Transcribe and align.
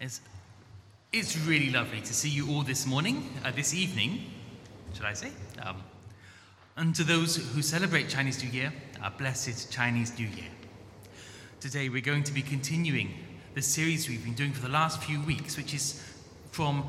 It's, 0.00 0.20
it's 1.12 1.38
really 1.38 1.70
lovely 1.70 2.00
to 2.00 2.12
see 2.12 2.28
you 2.28 2.50
all 2.50 2.62
this 2.62 2.86
morning, 2.86 3.30
uh, 3.44 3.50
this 3.50 3.72
evening, 3.72 4.30
should 4.92 5.06
I 5.06 5.14
say? 5.14 5.30
Um, 5.62 5.82
and 6.76 6.94
to 6.96 7.04
those 7.04 7.36
who 7.36 7.62
celebrate 7.62 8.10
Chinese 8.10 8.42
New 8.44 8.50
Year, 8.50 8.72
a 9.02 9.10
blessed 9.10 9.72
Chinese 9.72 10.18
New 10.18 10.26
Year. 10.26 10.50
Today 11.60 11.88
we're 11.88 12.02
going 12.02 12.24
to 12.24 12.32
be 12.32 12.42
continuing 12.42 13.14
the 13.54 13.62
series 13.62 14.06
we've 14.06 14.22
been 14.22 14.34
doing 14.34 14.52
for 14.52 14.60
the 14.60 14.68
last 14.68 15.02
few 15.02 15.18
weeks, 15.22 15.56
which 15.56 15.72
is 15.72 16.02
from 16.50 16.86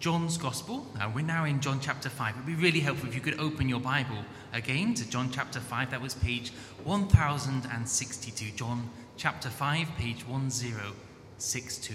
John's 0.00 0.36
Gospel. 0.36 0.84
Uh, 1.00 1.08
we're 1.14 1.24
now 1.24 1.44
in 1.44 1.60
John 1.60 1.78
chapter 1.80 2.08
5. 2.08 2.34
It 2.34 2.36
would 2.38 2.46
be 2.46 2.54
really 2.56 2.80
helpful 2.80 3.08
if 3.08 3.14
you 3.14 3.20
could 3.20 3.38
open 3.38 3.68
your 3.68 3.80
Bible 3.80 4.24
again 4.52 4.94
to 4.94 5.08
John 5.08 5.30
chapter 5.30 5.60
5. 5.60 5.92
That 5.92 6.02
was 6.02 6.14
page 6.14 6.52
1062. 6.82 8.56
John 8.56 8.90
chapter 9.16 9.48
5, 9.48 9.88
page 9.96 10.26
1062. 10.26 11.94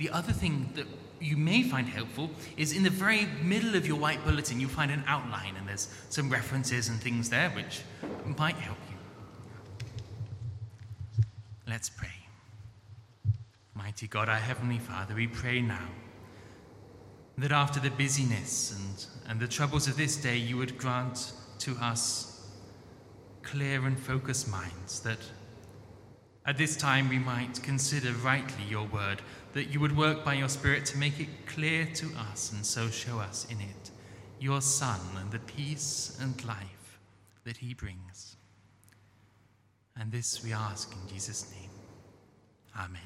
The 0.00 0.08
other 0.08 0.32
thing 0.32 0.70
that 0.76 0.86
you 1.20 1.36
may 1.36 1.62
find 1.62 1.86
helpful 1.86 2.30
is 2.56 2.72
in 2.72 2.82
the 2.82 2.90
very 2.90 3.26
middle 3.42 3.74
of 3.76 3.86
your 3.86 3.98
white 3.98 4.24
bulletin, 4.24 4.58
you'll 4.58 4.70
find 4.70 4.90
an 4.90 5.04
outline, 5.06 5.56
and 5.56 5.68
there's 5.68 5.88
some 6.08 6.30
references 6.30 6.88
and 6.88 6.98
things 6.98 7.28
there 7.28 7.50
which 7.50 7.82
might 8.38 8.54
help 8.54 8.78
you. 8.88 8.96
Let's 11.68 11.90
pray. 11.90 12.08
Mighty 13.74 14.06
God, 14.06 14.30
our 14.30 14.36
Heavenly 14.36 14.78
Father, 14.78 15.14
we 15.14 15.26
pray 15.26 15.60
now 15.60 15.88
that 17.36 17.52
after 17.52 17.78
the 17.78 17.90
busyness 17.90 18.74
and, 18.74 19.30
and 19.30 19.38
the 19.38 19.48
troubles 19.48 19.86
of 19.86 19.98
this 19.98 20.16
day, 20.16 20.38
you 20.38 20.56
would 20.56 20.78
grant 20.78 21.34
to 21.58 21.76
us 21.76 22.48
clear 23.42 23.84
and 23.84 24.00
focused 24.00 24.48
minds, 24.48 25.00
that 25.00 25.18
at 26.46 26.58
this 26.58 26.76
time 26.76 27.08
we 27.08 27.18
might 27.18 27.62
consider 27.62 28.12
rightly 28.12 28.64
your 28.64 28.86
word, 28.86 29.22
that 29.52 29.66
you 29.66 29.80
would 29.80 29.96
work 29.96 30.24
by 30.24 30.34
your 30.34 30.48
Spirit 30.48 30.86
to 30.86 30.98
make 30.98 31.20
it 31.20 31.28
clear 31.46 31.86
to 31.94 32.06
us 32.30 32.52
and 32.52 32.64
so 32.64 32.88
show 32.88 33.18
us 33.18 33.46
in 33.50 33.60
it 33.60 33.90
your 34.40 34.62
Son 34.62 35.00
and 35.18 35.30
the 35.30 35.38
peace 35.40 36.18
and 36.20 36.42
life 36.46 36.98
that 37.44 37.58
he 37.58 37.74
brings. 37.74 38.36
And 39.98 40.10
this 40.10 40.42
we 40.42 40.52
ask 40.52 40.90
in 40.92 41.12
Jesus' 41.12 41.52
name. 41.52 41.70
Amen. 42.78 43.02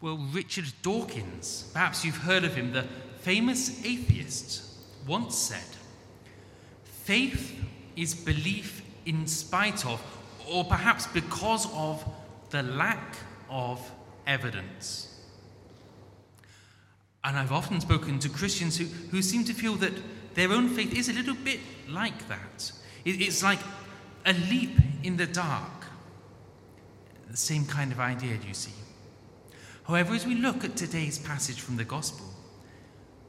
Well, 0.00 0.18
Richard 0.32 0.72
Dawkins, 0.82 1.70
perhaps 1.72 2.04
you've 2.04 2.16
heard 2.18 2.44
of 2.44 2.54
him, 2.54 2.72
the 2.72 2.86
famous 3.20 3.84
atheist, 3.84 4.62
once 5.06 5.36
said, 5.36 5.76
Faith 6.84 7.60
is 7.96 8.14
belief 8.14 8.82
in 9.04 9.26
spite 9.26 9.84
of, 9.84 10.00
or 10.50 10.64
perhaps 10.64 11.06
because 11.08 11.66
of, 11.74 12.04
the 12.52 12.62
lack 12.62 13.16
of 13.50 13.80
evidence. 14.26 15.08
And 17.24 17.36
I've 17.36 17.52
often 17.52 17.80
spoken 17.80 18.18
to 18.20 18.28
Christians 18.28 18.76
who, 18.76 18.84
who 18.84 19.22
seem 19.22 19.44
to 19.44 19.54
feel 19.54 19.74
that 19.76 19.92
their 20.34 20.52
own 20.52 20.68
faith 20.68 20.94
is 20.96 21.08
a 21.08 21.12
little 21.12 21.34
bit 21.34 21.60
like 21.88 22.28
that. 22.28 22.72
It, 23.04 23.20
it's 23.20 23.42
like 23.42 23.58
a 24.26 24.32
leap 24.32 24.76
in 25.02 25.16
the 25.16 25.26
dark. 25.26 25.86
The 27.30 27.36
same 27.36 27.64
kind 27.64 27.90
of 27.90 28.00
idea, 28.00 28.36
do 28.36 28.46
you 28.46 28.54
see? 28.54 28.72
However, 29.84 30.14
as 30.14 30.26
we 30.26 30.34
look 30.34 30.64
at 30.64 30.76
today's 30.76 31.18
passage 31.18 31.60
from 31.60 31.76
the 31.76 31.84
Gospel, 31.84 32.26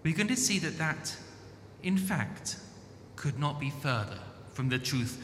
we're 0.03 0.15
going 0.15 0.27
to 0.27 0.35
see 0.35 0.59
that 0.59 0.77
that, 0.77 1.15
in 1.81 1.97
fact, 1.97 2.57
could 3.15 3.39
not 3.39 3.59
be 3.59 3.69
further 3.69 4.19
from 4.51 4.69
the 4.69 4.79
truth. 4.79 5.21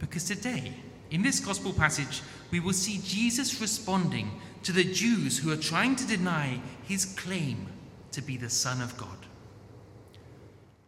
Because 0.00 0.24
today, 0.24 0.74
in 1.10 1.22
this 1.22 1.40
Gospel 1.40 1.72
passage, 1.72 2.22
we 2.50 2.60
will 2.60 2.72
see 2.72 3.00
Jesus 3.04 3.60
responding 3.60 4.30
to 4.62 4.72
the 4.72 4.84
Jews 4.84 5.38
who 5.38 5.50
are 5.52 5.56
trying 5.56 5.96
to 5.96 6.06
deny 6.06 6.60
his 6.84 7.04
claim 7.04 7.66
to 8.12 8.22
be 8.22 8.36
the 8.36 8.50
Son 8.50 8.80
of 8.80 8.96
God. 8.96 9.08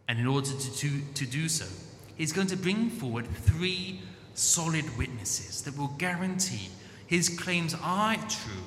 And 0.07 0.19
in 0.19 0.27
order 0.27 0.49
to, 0.49 0.75
to, 0.77 1.01
to 1.13 1.25
do 1.25 1.49
so, 1.49 1.65
he's 2.15 2.33
going 2.33 2.47
to 2.47 2.57
bring 2.57 2.89
forward 2.89 3.27
three 3.27 4.01
solid 4.33 4.97
witnesses 4.97 5.61
that 5.63 5.77
will 5.77 5.93
guarantee 5.97 6.69
his 7.07 7.29
claims 7.29 7.75
are 7.81 8.15
true 8.15 8.63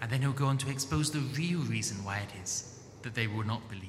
and 0.00 0.10
then 0.10 0.20
he'll 0.20 0.32
go 0.32 0.46
on 0.46 0.58
to 0.58 0.68
expose 0.68 1.10
the 1.12 1.20
real 1.38 1.60
reason 1.60 2.04
why 2.04 2.18
it 2.18 2.42
is 2.42 2.80
that 3.02 3.14
they 3.14 3.28
will 3.28 3.44
not 3.44 3.68
believe. 3.68 3.88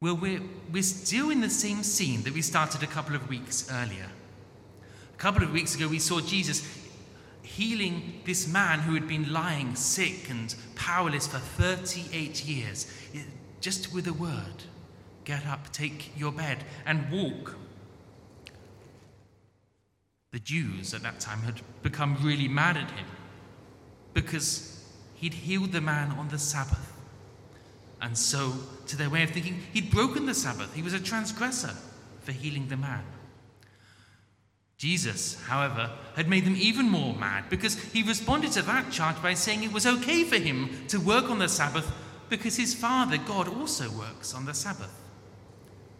Well, 0.00 0.16
we're, 0.16 0.40
we're 0.72 0.82
still 0.82 1.28
in 1.28 1.42
the 1.42 1.50
same 1.50 1.82
scene 1.82 2.22
that 2.22 2.32
we 2.32 2.40
started 2.40 2.82
a 2.82 2.86
couple 2.86 3.14
of 3.14 3.28
weeks 3.28 3.70
earlier. 3.70 4.08
A 5.20 5.22
couple 5.22 5.42
of 5.42 5.52
weeks 5.52 5.74
ago, 5.74 5.86
we 5.86 5.98
saw 5.98 6.22
Jesus 6.22 6.66
healing 7.42 8.22
this 8.24 8.48
man 8.48 8.78
who 8.78 8.94
had 8.94 9.06
been 9.06 9.30
lying 9.30 9.74
sick 9.74 10.30
and 10.30 10.54
powerless 10.76 11.26
for 11.26 11.36
38 11.36 12.46
years, 12.46 12.90
just 13.60 13.92
with 13.92 14.06
a 14.06 14.14
word 14.14 14.64
get 15.26 15.46
up, 15.46 15.70
take 15.72 16.18
your 16.18 16.32
bed, 16.32 16.64
and 16.86 17.12
walk. 17.12 17.54
The 20.30 20.38
Jews 20.38 20.94
at 20.94 21.02
that 21.02 21.20
time 21.20 21.40
had 21.40 21.60
become 21.82 22.16
really 22.22 22.48
mad 22.48 22.78
at 22.78 22.90
him 22.90 23.06
because 24.14 24.90
he'd 25.16 25.34
healed 25.34 25.72
the 25.72 25.82
man 25.82 26.12
on 26.12 26.30
the 26.30 26.38
Sabbath. 26.38 26.94
And 28.00 28.16
so, 28.16 28.54
to 28.86 28.96
their 28.96 29.10
way 29.10 29.22
of 29.22 29.32
thinking, 29.32 29.60
he'd 29.74 29.90
broken 29.90 30.24
the 30.24 30.32
Sabbath. 30.32 30.74
He 30.74 30.80
was 30.80 30.94
a 30.94 30.98
transgressor 30.98 31.74
for 32.22 32.32
healing 32.32 32.68
the 32.68 32.78
man. 32.78 33.04
Jesus, 34.80 35.38
however, 35.42 35.90
had 36.16 36.26
made 36.26 36.46
them 36.46 36.56
even 36.56 36.88
more 36.88 37.14
mad 37.14 37.50
because 37.50 37.78
he 37.92 38.02
responded 38.02 38.52
to 38.52 38.62
that 38.62 38.90
charge 38.90 39.20
by 39.22 39.34
saying 39.34 39.62
it 39.62 39.74
was 39.74 39.86
okay 39.86 40.24
for 40.24 40.36
him 40.36 40.70
to 40.88 40.98
work 40.98 41.28
on 41.28 41.38
the 41.38 41.50
Sabbath 41.50 41.92
because 42.30 42.56
his 42.56 42.72
Father, 42.72 43.18
God, 43.18 43.46
also 43.46 43.90
works 43.90 44.32
on 44.32 44.46
the 44.46 44.54
Sabbath. 44.54 44.90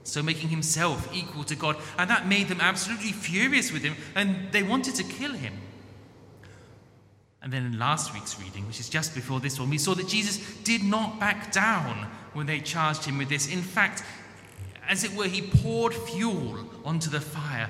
So, 0.02 0.22
making 0.22 0.48
himself 0.48 1.14
equal 1.14 1.44
to 1.44 1.54
God, 1.54 1.76
and 1.98 2.08
that 2.08 2.26
made 2.26 2.48
them 2.48 2.62
absolutely 2.62 3.12
furious 3.12 3.70
with 3.70 3.82
him, 3.82 3.96
and 4.14 4.50
they 4.50 4.62
wanted 4.62 4.94
to 4.94 5.04
kill 5.04 5.34
him. 5.34 5.52
And 7.42 7.52
then 7.52 7.66
in 7.66 7.78
last 7.78 8.14
week's 8.14 8.40
reading, 8.40 8.66
which 8.66 8.80
is 8.80 8.88
just 8.88 9.14
before 9.14 9.40
this 9.40 9.60
one, 9.60 9.68
we 9.68 9.76
saw 9.76 9.92
that 9.92 10.08
Jesus 10.08 10.38
did 10.64 10.82
not 10.82 11.20
back 11.20 11.52
down 11.52 12.08
when 12.32 12.46
they 12.46 12.60
charged 12.60 13.04
him 13.04 13.18
with 13.18 13.28
this. 13.28 13.46
In 13.46 13.60
fact, 13.60 14.02
as 14.88 15.04
it 15.04 15.14
were, 15.14 15.26
he 15.26 15.42
poured 15.42 15.92
fuel 15.92 16.64
onto 16.82 17.10
the 17.10 17.20
fire. 17.20 17.68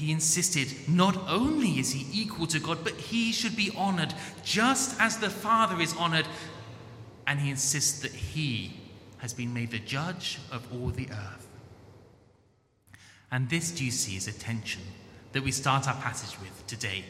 He 0.00 0.12
insisted 0.12 0.88
not 0.88 1.28
only 1.28 1.78
is 1.78 1.92
he 1.92 2.06
equal 2.22 2.46
to 2.46 2.58
God, 2.58 2.78
but 2.82 2.94
he 2.94 3.32
should 3.32 3.54
be 3.54 3.70
honored 3.76 4.14
just 4.42 4.98
as 4.98 5.18
the 5.18 5.28
Father 5.28 5.78
is 5.78 5.94
honored. 5.94 6.26
And 7.26 7.38
he 7.38 7.50
insists 7.50 8.00
that 8.00 8.12
he 8.12 8.72
has 9.18 9.34
been 9.34 9.52
made 9.52 9.72
the 9.72 9.78
judge 9.78 10.38
of 10.50 10.66
all 10.72 10.88
the 10.88 11.06
earth. 11.10 11.46
And 13.30 13.50
this, 13.50 13.72
do 13.72 13.84
you 13.84 13.90
see, 13.90 14.16
is 14.16 14.26
a 14.26 14.32
tension 14.32 14.80
that 15.32 15.42
we 15.42 15.52
start 15.52 15.86
our 15.86 15.96
passage 15.96 16.40
with 16.40 16.66
today 16.66 17.04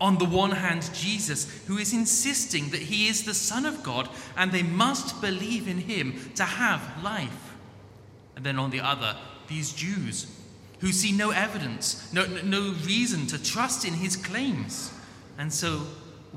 on 0.00 0.16
the 0.16 0.24
one 0.24 0.52
hand, 0.52 0.88
Jesus, 0.94 1.62
who 1.66 1.76
is 1.76 1.92
insisting 1.92 2.70
that 2.70 2.80
he 2.80 3.08
is 3.08 3.24
the 3.24 3.34
Son 3.34 3.66
of 3.66 3.82
God 3.82 4.08
and 4.34 4.50
they 4.50 4.62
must 4.62 5.20
believe 5.20 5.68
in 5.68 5.76
him 5.76 6.30
to 6.36 6.44
have 6.44 7.04
life. 7.04 7.54
And 8.34 8.46
then 8.46 8.58
on 8.58 8.70
the 8.70 8.80
other, 8.80 9.14
these 9.46 9.74
Jews 9.74 10.34
who 10.80 10.92
see 10.92 11.12
no 11.12 11.30
evidence, 11.30 12.12
no, 12.12 12.26
no 12.26 12.74
reason 12.84 13.26
to 13.28 13.42
trust 13.42 13.84
in 13.84 13.94
his 13.94 14.16
claims, 14.16 14.92
and 15.38 15.52
so 15.52 15.82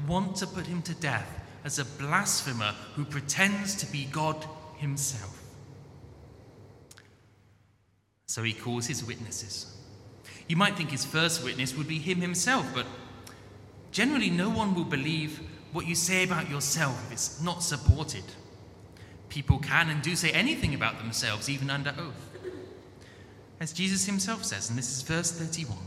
want 0.07 0.35
to 0.37 0.47
put 0.47 0.67
him 0.67 0.81
to 0.83 0.93
death 0.95 1.39
as 1.63 1.79
a 1.79 1.85
blasphemer 1.85 2.73
who 2.95 3.05
pretends 3.05 3.75
to 3.75 3.91
be 3.91 4.05
God 4.05 4.45
himself. 4.77 5.41
So 8.27 8.43
he 8.43 8.53
calls 8.53 8.87
his 8.87 9.05
witnesses. 9.05 9.77
You 10.47 10.57
might 10.57 10.75
think 10.75 10.91
his 10.91 11.05
first 11.05 11.43
witness 11.43 11.75
would 11.75 11.87
be 11.87 11.99
him 11.99 12.19
himself, 12.19 12.65
but 12.73 12.85
Generally, 13.93 14.31
no 14.31 14.49
one 14.49 14.73
will 14.73 14.83
believe 14.83 15.39
what 15.71 15.85
you 15.85 15.93
say 15.93 16.23
about 16.23 16.49
yourself 16.49 16.99
if 17.05 17.13
it's 17.13 17.41
not 17.41 17.61
supported. 17.61 18.23
People 19.29 19.59
can 19.59 19.87
and 19.89 20.01
do 20.01 20.15
say 20.15 20.31
anything 20.31 20.73
about 20.73 20.97
themselves, 20.97 21.47
even 21.47 21.69
under 21.69 21.91
oath. 21.91 22.32
As 23.63 23.71
Jesus 23.71 24.05
himself 24.05 24.43
says, 24.43 24.69
and 24.69 24.77
this 24.77 24.91
is 24.91 25.03
verse 25.03 25.31
31 25.31 25.77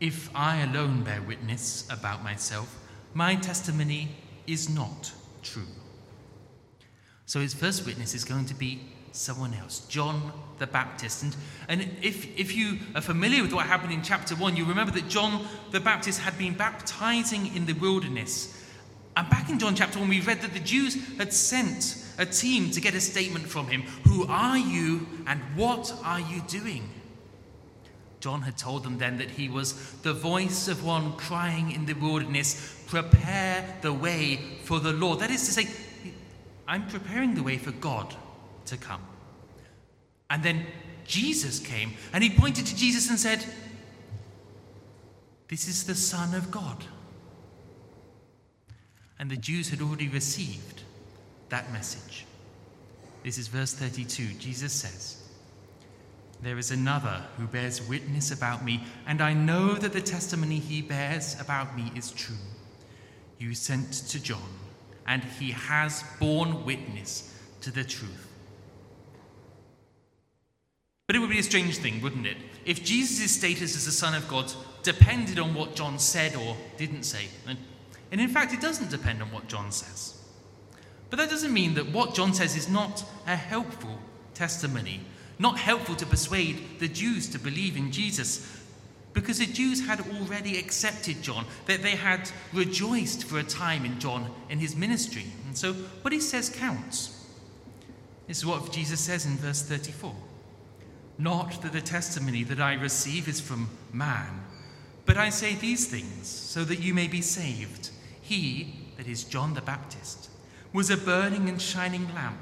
If 0.00 0.34
I 0.34 0.62
alone 0.62 1.04
bear 1.04 1.20
witness 1.20 1.86
about 1.90 2.24
myself, 2.24 2.78
my 3.12 3.34
testimony 3.34 4.16
is 4.46 4.70
not 4.70 5.12
true. 5.42 5.68
So 7.26 7.40
his 7.40 7.52
first 7.52 7.84
witness 7.84 8.14
is 8.14 8.24
going 8.24 8.46
to 8.46 8.54
be 8.54 8.80
someone 9.12 9.52
else, 9.52 9.80
John 9.80 10.32
the 10.58 10.66
Baptist. 10.66 11.24
And, 11.24 11.36
and 11.68 11.82
if, 12.00 12.26
if 12.38 12.56
you 12.56 12.78
are 12.94 13.02
familiar 13.02 13.42
with 13.42 13.52
what 13.52 13.66
happened 13.66 13.92
in 13.92 14.02
chapter 14.02 14.34
1, 14.34 14.56
you 14.56 14.64
remember 14.64 14.92
that 14.92 15.10
John 15.10 15.46
the 15.72 15.80
Baptist 15.80 16.20
had 16.20 16.38
been 16.38 16.54
baptizing 16.54 17.54
in 17.54 17.66
the 17.66 17.74
wilderness. 17.74 18.58
And 19.14 19.28
back 19.28 19.50
in 19.50 19.58
John 19.58 19.74
chapter 19.76 19.98
1, 19.98 20.08
we 20.08 20.22
read 20.22 20.40
that 20.40 20.54
the 20.54 20.60
Jews 20.60 20.96
had 21.18 21.34
sent 21.34 22.02
a 22.20 22.26
team 22.26 22.70
to 22.70 22.80
get 22.82 22.94
a 22.94 23.00
statement 23.00 23.46
from 23.46 23.66
him 23.66 23.82
Who 24.06 24.26
are 24.28 24.58
you 24.58 25.08
and 25.26 25.40
what 25.56 25.92
are 26.04 26.20
you 26.20 26.42
doing? 26.46 26.88
John 28.20 28.42
had 28.42 28.58
told 28.58 28.84
them 28.84 28.98
then 28.98 29.16
that 29.16 29.30
he 29.30 29.48
was 29.48 29.72
the 30.02 30.12
voice 30.12 30.68
of 30.68 30.84
one 30.84 31.16
crying 31.16 31.72
in 31.72 31.86
the 31.86 31.94
wilderness, 31.94 32.84
Prepare 32.86 33.64
the 33.80 33.94
way 33.94 34.36
for 34.64 34.78
the 34.78 34.92
Lord. 34.92 35.20
That 35.20 35.30
is 35.30 35.46
to 35.46 35.52
say, 35.52 35.68
I'm 36.68 36.86
preparing 36.86 37.34
the 37.34 37.42
way 37.42 37.56
for 37.56 37.72
God 37.72 38.14
to 38.66 38.76
come. 38.76 39.00
And 40.28 40.42
then 40.42 40.66
Jesus 41.06 41.58
came 41.58 41.94
and 42.12 42.22
he 42.22 42.28
pointed 42.28 42.66
to 42.66 42.76
Jesus 42.76 43.08
and 43.08 43.18
said, 43.18 43.42
This 45.48 45.66
is 45.66 45.84
the 45.84 45.94
Son 45.94 46.34
of 46.34 46.50
God. 46.50 46.84
And 49.18 49.30
the 49.30 49.36
Jews 49.36 49.70
had 49.70 49.80
already 49.80 50.08
received 50.08 50.82
that 51.50 51.72
message. 51.72 52.26
This 53.22 53.38
is 53.38 53.48
verse 53.48 53.74
32. 53.74 54.34
Jesus 54.38 54.72
says, 54.72 55.22
There 56.42 56.58
is 56.58 56.70
another 56.70 57.24
who 57.36 57.46
bears 57.46 57.86
witness 57.86 58.30
about 58.30 58.64
me, 58.64 58.82
and 59.06 59.20
I 59.20 59.34
know 59.34 59.74
that 59.74 59.92
the 59.92 60.00
testimony 60.00 60.58
he 60.58 60.80
bears 60.82 61.38
about 61.40 61.76
me 61.76 61.92
is 61.94 62.12
true. 62.12 62.36
You 63.38 63.54
sent 63.54 63.92
to 63.92 64.22
John, 64.22 64.48
and 65.06 65.22
he 65.22 65.50
has 65.50 66.04
borne 66.18 66.64
witness 66.64 67.34
to 67.62 67.70
the 67.70 67.84
truth. 67.84 68.26
But 71.06 71.16
it 71.16 71.18
would 71.18 71.30
be 71.30 71.40
a 71.40 71.42
strange 71.42 71.78
thing, 71.78 72.00
wouldn't 72.00 72.26
it, 72.26 72.36
if 72.64 72.84
Jesus' 72.84 73.32
status 73.32 73.76
as 73.76 73.84
the 73.84 73.92
Son 73.92 74.14
of 74.14 74.28
God 74.28 74.52
depended 74.82 75.38
on 75.38 75.54
what 75.54 75.74
John 75.74 75.98
said 75.98 76.36
or 76.36 76.56
didn't 76.76 77.02
say. 77.02 77.26
And, 77.46 77.58
and 78.12 78.20
in 78.20 78.28
fact, 78.28 78.52
it 78.52 78.60
doesn't 78.60 78.90
depend 78.90 79.22
on 79.22 79.30
what 79.30 79.48
John 79.48 79.72
says. 79.72 80.19
But 81.10 81.18
that 81.18 81.30
doesn't 81.30 81.52
mean 81.52 81.74
that 81.74 81.90
what 81.90 82.14
John 82.14 82.32
says 82.32 82.56
is 82.56 82.68
not 82.68 83.04
a 83.26 83.36
helpful 83.36 83.98
testimony, 84.34 85.00
not 85.38 85.58
helpful 85.58 85.96
to 85.96 86.06
persuade 86.06 86.78
the 86.78 86.88
Jews 86.88 87.28
to 87.30 87.38
believe 87.38 87.76
in 87.76 87.90
Jesus. 87.90 88.58
Because 89.12 89.38
the 89.38 89.46
Jews 89.46 89.86
had 89.86 90.00
already 90.00 90.56
accepted 90.56 91.20
John, 91.20 91.44
that 91.66 91.82
they 91.82 91.96
had 91.96 92.30
rejoiced 92.52 93.24
for 93.24 93.40
a 93.40 93.42
time 93.42 93.84
in 93.84 93.98
John 93.98 94.30
in 94.48 94.60
his 94.60 94.76
ministry. 94.76 95.26
And 95.46 95.58
so 95.58 95.72
what 96.02 96.12
he 96.12 96.20
says 96.20 96.48
counts. 96.48 97.16
This 98.28 98.38
is 98.38 98.46
what 98.46 98.70
Jesus 98.70 99.00
says 99.00 99.26
in 99.26 99.36
verse 99.36 99.62
34 99.62 100.14
Not 101.18 101.60
that 101.62 101.72
the 101.72 101.80
testimony 101.80 102.44
that 102.44 102.60
I 102.60 102.74
receive 102.74 103.26
is 103.26 103.40
from 103.40 103.68
man, 103.92 104.44
but 105.04 105.16
I 105.16 105.30
say 105.30 105.56
these 105.56 105.88
things 105.88 106.28
so 106.28 106.62
that 106.62 106.78
you 106.78 106.94
may 106.94 107.08
be 107.08 107.20
saved. 107.20 107.90
He, 108.22 108.74
that 108.96 109.08
is 109.08 109.24
John 109.24 109.54
the 109.54 109.60
Baptist, 109.60 110.29
was 110.72 110.90
a 110.90 110.96
burning 110.96 111.48
and 111.48 111.60
shining 111.60 112.12
lamp, 112.14 112.40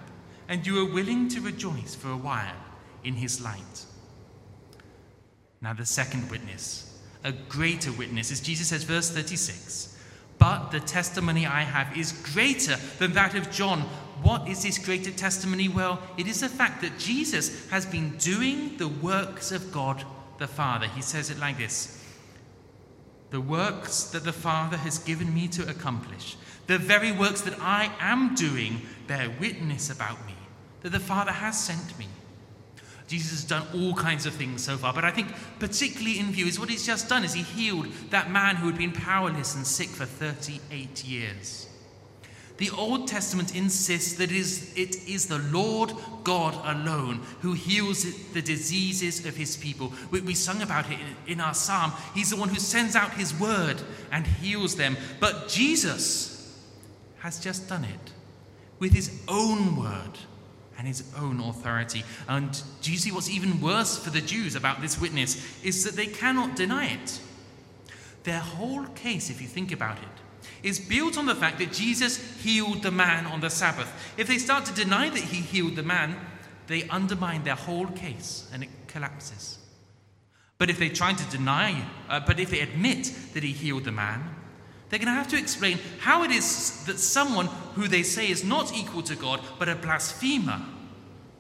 and 0.49 0.67
you 0.67 0.75
were 0.75 0.93
willing 0.93 1.29
to 1.29 1.41
rejoice 1.41 1.95
for 1.95 2.11
a 2.11 2.17
while 2.17 2.57
in 3.05 3.15
his 3.15 3.43
light. 3.43 3.85
Now, 5.61 5.73
the 5.73 5.87
second 5.87 6.31
witness, 6.31 6.99
a 7.25 7.33
greater 7.33 7.93
witness, 7.93 8.31
as 8.31 8.41
Jesus 8.41 8.69
says, 8.69 8.85
verse 8.85 9.11
36 9.11 9.97
But 10.39 10.71
the 10.71 10.81
testimony 10.81 11.47
I 11.47 11.63
have 11.63 11.97
is 11.97 12.13
greater 12.33 12.77
than 12.99 13.13
that 13.15 13.35
of 13.35 13.51
John. 13.51 13.81
What 14.23 14.49
is 14.49 14.63
this 14.63 14.79
greater 14.79 15.11
testimony? 15.11 15.69
Well, 15.69 16.01
it 16.17 16.27
is 16.27 16.41
the 16.41 16.49
fact 16.49 16.83
that 16.83 16.99
Jesus 16.99 17.69
has 17.71 17.87
been 17.87 18.17
doing 18.19 18.77
the 18.77 18.89
works 18.89 19.53
of 19.53 19.73
God 19.73 20.05
the 20.39 20.47
Father. 20.49 20.87
He 20.87 21.03
says 21.03 21.31
it 21.31 21.39
like 21.39 21.59
this 21.59 21.98
The 23.31 23.41
works 23.41 24.05
that 24.05 24.25
the 24.25 24.33
Father 24.33 24.79
has 24.79 24.99
given 24.99 25.35
me 25.35 25.49
to 25.49 25.69
accomplish 25.69 26.37
the 26.69 26.79
very 26.79 27.11
works 27.11 27.41
that 27.41 27.59
I 27.61 27.91
am 27.99 28.35
doing 28.35 28.83
bear 29.07 29.35
witness 29.41 29.91
about 29.91 30.25
me, 30.27 30.35
that 30.83 30.91
the 30.91 31.01
Father 31.01 31.33
has 31.33 31.59
sent 31.59 31.99
me. 31.99 32.07
Jesus 33.09 33.31
has 33.31 33.45
done 33.45 33.67
all 33.75 33.95
kinds 33.95 34.27
of 34.27 34.35
things 34.35 34.63
so 34.63 34.77
far, 34.77 34.93
but 34.93 35.03
I 35.03 35.11
think 35.11 35.29
particularly 35.59 36.19
in 36.19 36.27
view 36.27 36.47
is 36.47 36.61
what 36.61 36.69
he's 36.69 36.85
just 36.85 37.09
done 37.09 37.25
is 37.25 37.33
he 37.33 37.43
healed 37.43 37.87
that 38.11 38.31
man 38.31 38.57
who 38.57 38.67
had 38.67 38.77
been 38.77 38.93
powerless 38.93 39.55
and 39.55 39.67
sick 39.67 39.89
for 39.89 40.05
38 40.05 41.05
years. 41.05 41.68
The 42.59 42.71
Old 42.71 43.09
Testament 43.09 43.57
insists 43.57 44.15
that 44.15 44.31
it 44.31 44.37
is, 44.37 44.73
it 44.77 45.09
is 45.09 45.27
the 45.27 45.39
Lord 45.39 45.93
God 46.25 46.55
alone 46.65 47.23
who 47.41 47.53
heals 47.55 48.05
the 48.33 48.43
diseases 48.43 49.25
of 49.25 49.37
his 49.37 49.57
people. 49.57 49.93
We, 50.11 50.21
we 50.21 50.35
sung 50.35 50.61
about 50.63 50.91
it 50.91 50.99
in, 51.27 51.33
in 51.33 51.41
our 51.41 51.55
psalm. 51.55 51.93
He's 52.15 52.31
the 52.31 52.37
one 52.37 52.49
who 52.49 52.59
sends 52.59 52.97
out 52.97 53.13
his 53.13 53.39
word 53.39 53.81
and 54.11 54.27
heals 54.27 54.75
them. 54.75 54.97
But 55.21 55.49
Jesus, 55.49 56.39
has 57.21 57.39
just 57.41 57.69
done 57.69 57.85
it 57.85 58.13
with 58.79 58.93
his 58.93 59.21
own 59.27 59.77
word 59.77 60.19
and 60.79 60.87
his 60.87 61.13
own 61.19 61.41
authority. 61.41 62.05
And 62.29 62.63
do 62.81 62.93
you 62.93 62.99
see 62.99 63.11
what's 63.11 63.31
even 63.31 63.61
worse 63.61 63.99
for 63.99 64.11
the 64.11 64.21
Jews 64.21 64.55
about 64.55 64.81
this 64.81 65.01
witness 65.01 65.63
is 65.65 65.85
that 65.85 65.95
they 65.95 66.07
cannot 66.07 66.55
deny 66.55 66.87
it. 66.87 67.21
Their 68.23 68.39
whole 68.39 68.85
case, 68.87 69.31
if 69.31 69.41
you 69.43 69.49
think 69.49 69.73
about 69.73 69.99
it, 69.99 70.23
is 70.63 70.79
built 70.79 71.17
on 71.17 71.27
the 71.27 71.35
fact 71.35 71.59
that 71.59 71.73
Jesus 71.73 72.17
healed 72.43 72.83
the 72.83 72.91
man 72.91 73.27
on 73.27 73.41
the 73.41 73.51
Sabbath. 73.51 73.91
If 74.17 74.27
they 74.27 74.39
start 74.39 74.65
to 74.67 74.75
deny 74.75 75.09
that 75.11 75.19
he 75.19 75.41
healed 75.41 75.77
the 75.77 75.83
man, 75.83 76.17
they 76.67 76.85
undermine 76.89 77.45
their 77.45 77.55
whole 77.55 77.87
case 77.87 78.49
and 78.53 78.63
it 78.63 78.69
collapses. 78.87 79.59
But 80.59 80.71
if 80.71 80.79
they 80.79 80.89
try 80.89 81.13
to 81.13 81.31
deny, 81.31 81.85
uh, 82.09 82.21
but 82.21 82.41
if 82.41 82.51
they 82.51 82.61
admit 82.61 83.13
that 83.35 83.43
he 83.43 83.53
healed 83.53 83.85
the 83.85 83.93
man, 83.93 84.35
they're 84.89 84.99
going 84.99 85.07
to 85.07 85.13
have 85.13 85.29
to 85.29 85.39
explain 85.39 85.79
how 86.01 86.25
it 86.25 86.31
is 86.31 86.85
that 86.87 86.99
someone 86.99 87.47
who 87.75 87.89
they 87.89 88.03
say 88.03 88.31
is 88.31 88.43
not 88.43 88.75
equal 88.75 89.03
to 89.03 89.15
God, 89.15 89.41
but 89.59 89.69
a 89.69 89.75
blasphemer, 89.75 90.63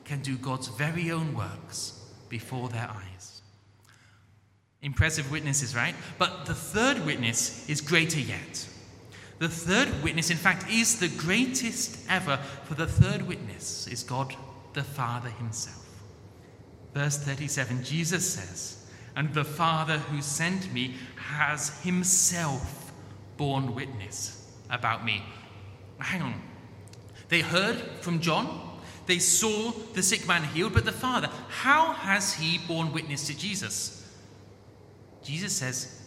can 0.08 0.20
do 0.22 0.36
God's 0.38 0.68
very 0.68 1.10
own 1.10 1.34
works 1.34 2.00
before 2.30 2.70
their 2.70 2.88
eyes. 2.90 3.42
Impressive 4.80 5.30
witnesses, 5.30 5.76
right? 5.76 5.94
But 6.18 6.46
the 6.46 6.54
third 6.54 7.04
witness 7.04 7.68
is 7.68 7.80
greater 7.82 8.18
yet. 8.18 8.66
The 9.38 9.48
third 9.48 10.02
witness, 10.02 10.30
in 10.30 10.36
fact, 10.36 10.68
is 10.70 10.98
the 10.98 11.08
greatest 11.08 11.98
ever, 12.08 12.38
for 12.64 12.74
the 12.74 12.86
third 12.86 13.22
witness 13.22 13.86
is 13.86 14.02
God 14.02 14.34
the 14.74 14.82
Father 14.82 15.30
Himself. 15.30 15.86
Verse 16.94 17.18
37, 17.18 17.84
Jesus 17.84 18.28
says, 18.28 18.86
And 19.14 19.32
the 19.32 19.44
Father 19.44 19.98
who 19.98 20.20
sent 20.20 20.72
me 20.72 20.94
has 21.16 21.80
Himself 21.82 22.92
borne 23.36 23.74
witness 23.74 24.50
about 24.70 25.04
me. 25.04 25.22
Hang 25.98 26.22
on. 26.22 26.42
They 27.28 27.40
heard 27.40 27.76
from 28.00 28.20
John, 28.20 28.80
they 29.06 29.18
saw 29.18 29.72
the 29.94 30.02
sick 30.02 30.28
man 30.28 30.44
healed, 30.44 30.74
but 30.74 30.84
the 30.84 30.92
Father, 30.92 31.30
how 31.48 31.92
has 31.92 32.34
he 32.34 32.58
borne 32.58 32.92
witness 32.92 33.26
to 33.28 33.36
Jesus? 33.36 34.06
Jesus 35.22 35.54
says, 35.54 36.02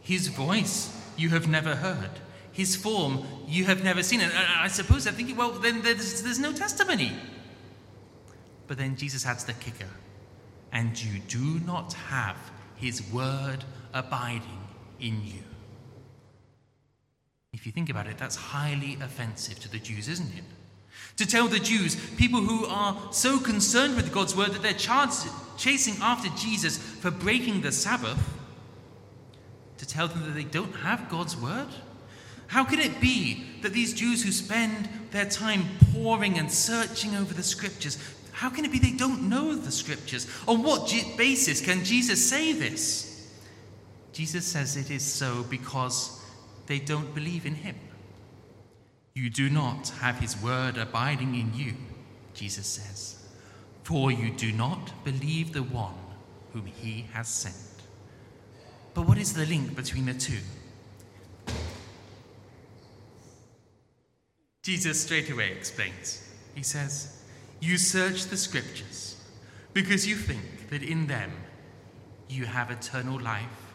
His 0.00 0.28
voice 0.28 0.90
you 1.16 1.28
have 1.28 1.46
never 1.46 1.74
heard, 1.74 2.10
His 2.58 2.74
form 2.74 3.24
you 3.46 3.66
have 3.66 3.84
never 3.84 4.02
seen. 4.02 4.20
And 4.20 4.32
I 4.34 4.66
suppose 4.66 5.04
they're 5.04 5.12
thinking, 5.12 5.36
well, 5.36 5.52
then 5.52 5.80
there's, 5.80 6.22
there's 6.22 6.40
no 6.40 6.52
testimony. 6.52 7.12
But 8.66 8.78
then 8.78 8.96
Jesus 8.96 9.24
adds 9.24 9.44
the 9.44 9.52
kicker, 9.52 9.92
and 10.72 11.00
you 11.00 11.20
do 11.20 11.60
not 11.64 11.92
have 11.92 12.36
His 12.74 13.00
word 13.12 13.62
abiding 13.94 14.66
in 14.98 15.24
you. 15.24 15.44
If 17.52 17.64
you 17.64 17.70
think 17.70 17.90
about 17.90 18.08
it, 18.08 18.18
that's 18.18 18.34
highly 18.34 18.98
offensive 19.00 19.60
to 19.60 19.70
the 19.70 19.78
Jews, 19.78 20.08
isn't 20.08 20.36
it? 20.36 20.44
To 21.18 21.26
tell 21.28 21.46
the 21.46 21.60
Jews, 21.60 21.94
people 22.16 22.40
who 22.40 22.66
are 22.66 23.12
so 23.12 23.38
concerned 23.38 23.94
with 23.94 24.12
God's 24.12 24.34
word 24.34 24.50
that 24.50 24.62
they're 24.62 24.72
chasing 25.56 25.94
after 26.02 26.28
Jesus 26.30 26.76
for 26.76 27.12
breaking 27.12 27.60
the 27.60 27.70
Sabbath, 27.70 28.18
to 29.76 29.86
tell 29.86 30.08
them 30.08 30.24
that 30.24 30.34
they 30.34 30.42
don't 30.42 30.74
have 30.74 31.08
God's 31.08 31.36
word? 31.36 31.68
How 32.48 32.64
can 32.64 32.80
it 32.80 33.00
be 33.00 33.44
that 33.62 33.72
these 33.72 33.94
Jews 33.94 34.24
who 34.24 34.32
spend 34.32 34.88
their 35.10 35.26
time 35.26 35.64
poring 35.92 36.38
and 36.38 36.50
searching 36.50 37.14
over 37.14 37.32
the 37.32 37.42
scriptures, 37.42 37.98
how 38.32 38.50
can 38.50 38.64
it 38.64 38.72
be 38.72 38.78
they 38.78 38.92
don't 38.92 39.28
know 39.28 39.54
the 39.54 39.70
scriptures? 39.70 40.26
On 40.46 40.62
what 40.62 40.92
basis 41.16 41.60
can 41.60 41.84
Jesus 41.84 42.28
say 42.28 42.52
this? 42.52 43.30
Jesus 44.12 44.46
says 44.46 44.76
it 44.76 44.90
is 44.90 45.04
so 45.04 45.44
because 45.50 46.24
they 46.66 46.78
don't 46.78 47.14
believe 47.14 47.46
in 47.46 47.54
him. 47.54 47.76
You 49.14 49.28
do 49.28 49.50
not 49.50 49.88
have 50.00 50.18
his 50.18 50.40
word 50.42 50.78
abiding 50.78 51.34
in 51.34 51.52
you, 51.54 51.74
Jesus 52.34 52.66
says, 52.66 53.26
for 53.82 54.10
you 54.10 54.30
do 54.30 54.52
not 54.52 55.04
believe 55.04 55.52
the 55.52 55.64
one 55.64 55.94
whom 56.52 56.66
he 56.66 57.06
has 57.12 57.28
sent. 57.28 57.56
But 58.94 59.06
what 59.06 59.18
is 59.18 59.34
the 59.34 59.44
link 59.46 59.76
between 59.76 60.06
the 60.06 60.14
two? 60.14 60.38
Jesus 64.68 65.00
straight 65.00 65.30
away 65.30 65.50
explains. 65.50 66.22
He 66.54 66.62
says, 66.62 67.22
You 67.58 67.78
search 67.78 68.26
the 68.26 68.36
scriptures 68.36 69.16
because 69.72 70.06
you 70.06 70.14
think 70.14 70.68
that 70.68 70.82
in 70.82 71.06
them 71.06 71.32
you 72.28 72.44
have 72.44 72.70
eternal 72.70 73.18
life 73.18 73.72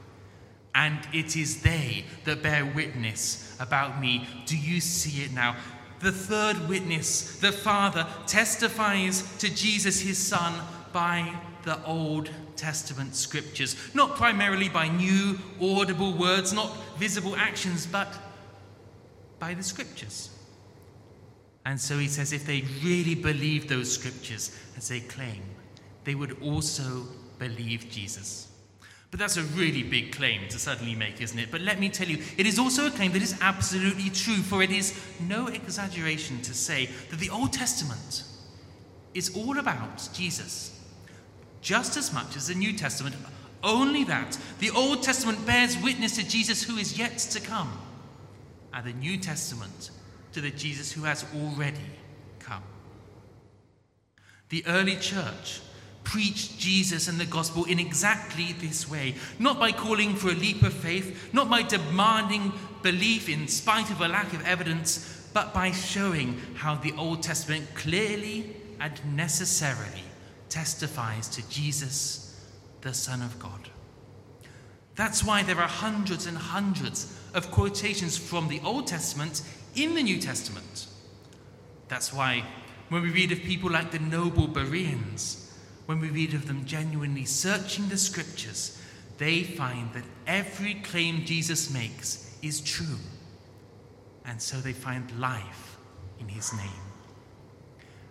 and 0.76 1.00
it 1.12 1.36
is 1.36 1.64
they 1.64 2.06
that 2.26 2.44
bear 2.44 2.64
witness 2.64 3.58
about 3.60 4.00
me. 4.00 4.28
Do 4.46 4.56
you 4.56 4.80
see 4.80 5.24
it 5.24 5.34
now? 5.34 5.56
The 6.00 6.12
third 6.12 6.70
witness, 6.70 7.40
the 7.40 7.52
Father, 7.52 8.06
testifies 8.28 9.24
to 9.40 9.52
Jesus, 9.52 10.00
his 10.00 10.20
Son, 10.20 10.54
by 10.92 11.34
the 11.64 11.84
Old 11.86 12.30
Testament 12.56 13.16
scriptures, 13.16 13.76
not 13.96 14.16
primarily 14.16 14.70
by 14.70 14.90
new 14.90 15.40
audible 15.60 16.14
words, 16.14 16.54
not 16.54 16.78
visible 17.00 17.36
actions, 17.36 17.88
but 17.88 18.14
by 19.40 19.56
the 19.56 19.64
scriptures. 19.64 20.30
And 21.66 21.80
so 21.80 21.98
he 21.98 22.08
says 22.08 22.34
if 22.34 22.46
they 22.46 22.64
really 22.84 23.16
believed 23.16 23.70
those 23.70 23.94
scriptures 23.94 24.58
as 24.78 24.90
they 24.90 25.00
claim, 25.00 25.42
they 26.04 26.16
would 26.16 26.42
also 26.42 27.06
believe 27.40 27.90
Jesus. 27.90 28.50
But 29.12 29.20
that's 29.20 29.38
a 29.38 29.44
really 29.44 29.84
big 29.84 30.12
claim 30.12 30.48
to 30.50 30.58
suddenly 30.58 30.96
make, 30.96 31.22
isn't 31.22 31.38
it? 31.38 31.52
But 31.52 31.62
let 31.62 31.80
me 31.80 31.88
tell 31.88 32.08
you, 32.08 32.18
it 32.36 32.48
is 32.48 32.58
also 32.58 32.88
a 32.88 32.92
claim 32.92 33.12
that 33.12 33.22
is 33.22 33.38
absolutely 33.42 34.10
true, 34.10 34.38
for 34.38 34.64
it 34.64 34.72
is 34.72 35.00
no 35.20 35.48
exaggeration 35.48 36.42
to 36.42 36.54
say 36.54 36.90
that 37.12 37.20
the 37.20 37.30
Old 37.30 37.54
Testament 37.54 38.24
is 39.14 39.36
all 39.38 39.60
about 39.60 40.10
Jesus, 40.14 40.82
just 41.62 41.96
as 41.96 42.12
much 42.12 42.36
as 42.36 42.48
the 42.48 42.56
New 42.56 42.74
Testament. 42.74 43.16
Only 43.64 44.04
that 44.06 44.38
the 44.60 44.72
Old 44.72 45.04
Testament 45.04 45.46
bears 45.46 45.78
witness 45.78 46.16
to 46.16 46.28
Jesus 46.28 46.64
who 46.64 46.78
is 46.78 46.98
yet 46.98 47.20
to 47.20 47.40
come, 47.40 47.72
and 48.74 48.84
the 48.84 48.94
New 48.94 49.18
Testament 49.18 49.92
to 50.34 50.42
the 50.42 50.52
Jesus 50.52 50.92
who 50.92 51.04
has 51.04 51.26
already 51.36 51.78
come. 52.40 52.64
The 54.50 54.66
early 54.68 54.96
church 54.98 55.62
preached 56.04 56.60
Jesus 56.60 57.08
and 57.08 57.20
the 57.20 57.26
gospel 57.26 57.64
in 57.66 57.80
exactly 57.80 58.54
this 58.54 58.90
way, 58.90 59.16
not 59.40 59.60
by 59.60 59.72
calling 59.72 60.16
for 60.16 60.30
a 60.30 60.36
leap 60.36 60.62
of 60.64 60.74
faith, 60.74 61.34
not 61.34 61.50
by 61.50 61.64
demanding 61.64 62.52
belief 62.82 63.30
in 63.30 63.48
spite 63.48 63.90
of 63.90 64.02
a 64.02 64.08
lack 64.08 64.34
of 64.34 64.46
evidence, 64.46 65.30
but 65.34 65.54
by 65.54 65.72
showing 65.72 66.40
how 66.56 66.76
the 66.76 66.94
Old 66.98 67.24
Testament 67.24 67.68
clearly 67.74 68.56
and 68.80 69.16
necessarily 69.16 70.04
testifies 70.50 71.28
to 71.30 71.50
Jesus, 71.50 72.48
the 72.82 72.94
Son 72.94 73.22
of 73.22 73.40
God. 73.40 73.70
That's 74.96 75.24
why 75.24 75.42
there 75.42 75.60
are 75.60 75.68
hundreds 75.68 76.28
and 76.28 76.38
hundreds 76.38 77.18
of 77.34 77.50
quotations 77.50 78.18
from 78.18 78.48
the 78.48 78.62
Old 78.64 78.86
Testament 78.86 79.42
in 79.76 79.96
the 79.96 80.04
New 80.04 80.20
Testament. 80.20 80.88
That's 81.88 82.14
why 82.14 82.44
when 82.90 83.02
we 83.02 83.10
read 83.10 83.32
of 83.32 83.42
people 83.42 83.70
like 83.70 83.92
the 83.92 84.00
noble 84.00 84.48
Bereans, 84.48 85.52
when 85.86 86.00
we 86.00 86.10
read 86.10 86.34
of 86.34 86.48
them 86.48 86.66
genuinely 86.66 87.26
searching 87.26 87.90
the 87.90 87.98
scriptures, 87.98 88.82
they 89.18 89.44
find 89.44 89.94
that 89.94 90.04
every 90.28 90.76
claim 90.76 91.26
Jesus 91.26 91.74
makes 91.74 92.38
is 92.42 92.62
true. 92.62 92.98
And 94.26 94.42
so 94.42 94.58
they 94.58 94.74
find 94.74 95.20
life 95.20 95.78
in 96.20 96.28
his 96.28 96.54
name. 96.54 96.70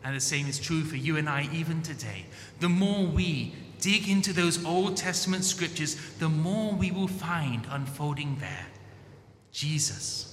And 0.04 0.16
the 0.16 0.20
same 0.20 0.46
is 0.48 0.58
true 0.58 0.82
for 0.82 0.96
you 0.96 1.16
and 1.16 1.28
I 1.28 1.48
even 1.52 1.82
today. 1.82 2.26
The 2.60 2.68
more 2.68 3.06
we 3.06 3.54
dig 3.80 4.08
into 4.08 4.32
those 4.32 4.64
Old 4.64 4.96
Testament 4.96 5.44
scriptures, 5.44 5.96
the 6.18 6.28
more 6.28 6.72
we 6.72 6.90
will 6.90 7.08
find 7.08 7.66
unfolding 7.70 8.36
there 8.38 8.66
Jesus 9.52 10.31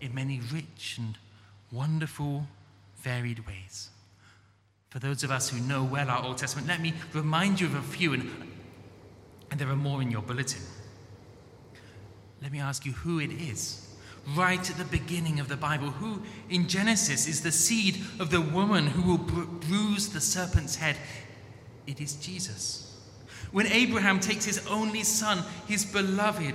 in 0.00 0.14
many 0.14 0.40
rich 0.52 0.96
and 0.98 1.16
wonderful, 1.72 2.46
varied 2.96 3.46
ways. 3.46 3.90
For 4.90 4.98
those 4.98 5.22
of 5.22 5.30
us 5.30 5.50
who 5.50 5.60
know 5.60 5.84
well 5.84 6.10
our 6.10 6.24
Old 6.24 6.38
Testament, 6.38 6.66
let 6.66 6.80
me 6.80 6.94
remind 7.12 7.60
you 7.60 7.66
of 7.68 7.74
a 7.74 7.82
few, 7.82 8.12
and, 8.12 8.28
and 9.50 9.60
there 9.60 9.68
are 9.68 9.76
more 9.76 10.02
in 10.02 10.10
your 10.10 10.22
bulletin. 10.22 10.62
Let 12.42 12.52
me 12.52 12.60
ask 12.60 12.84
you 12.84 12.92
who 12.92 13.20
it 13.20 13.30
is. 13.30 13.86
Right 14.36 14.68
at 14.68 14.76
the 14.76 14.84
beginning 14.84 15.40
of 15.40 15.48
the 15.48 15.56
Bible, 15.56 15.90
who 15.90 16.22
in 16.48 16.68
Genesis 16.68 17.26
is 17.26 17.42
the 17.42 17.52
seed 17.52 18.02
of 18.18 18.30
the 18.30 18.40
woman 18.40 18.86
who 18.86 19.02
will 19.02 19.18
bruise 19.18 20.08
the 20.08 20.20
serpent's 20.20 20.76
head? 20.76 20.96
It 21.86 22.00
is 22.00 22.14
Jesus. 22.16 22.98
When 23.52 23.66
Abraham 23.66 24.20
takes 24.20 24.44
his 24.44 24.66
only 24.66 25.02
son, 25.02 25.44
his 25.66 25.84
beloved, 25.84 26.54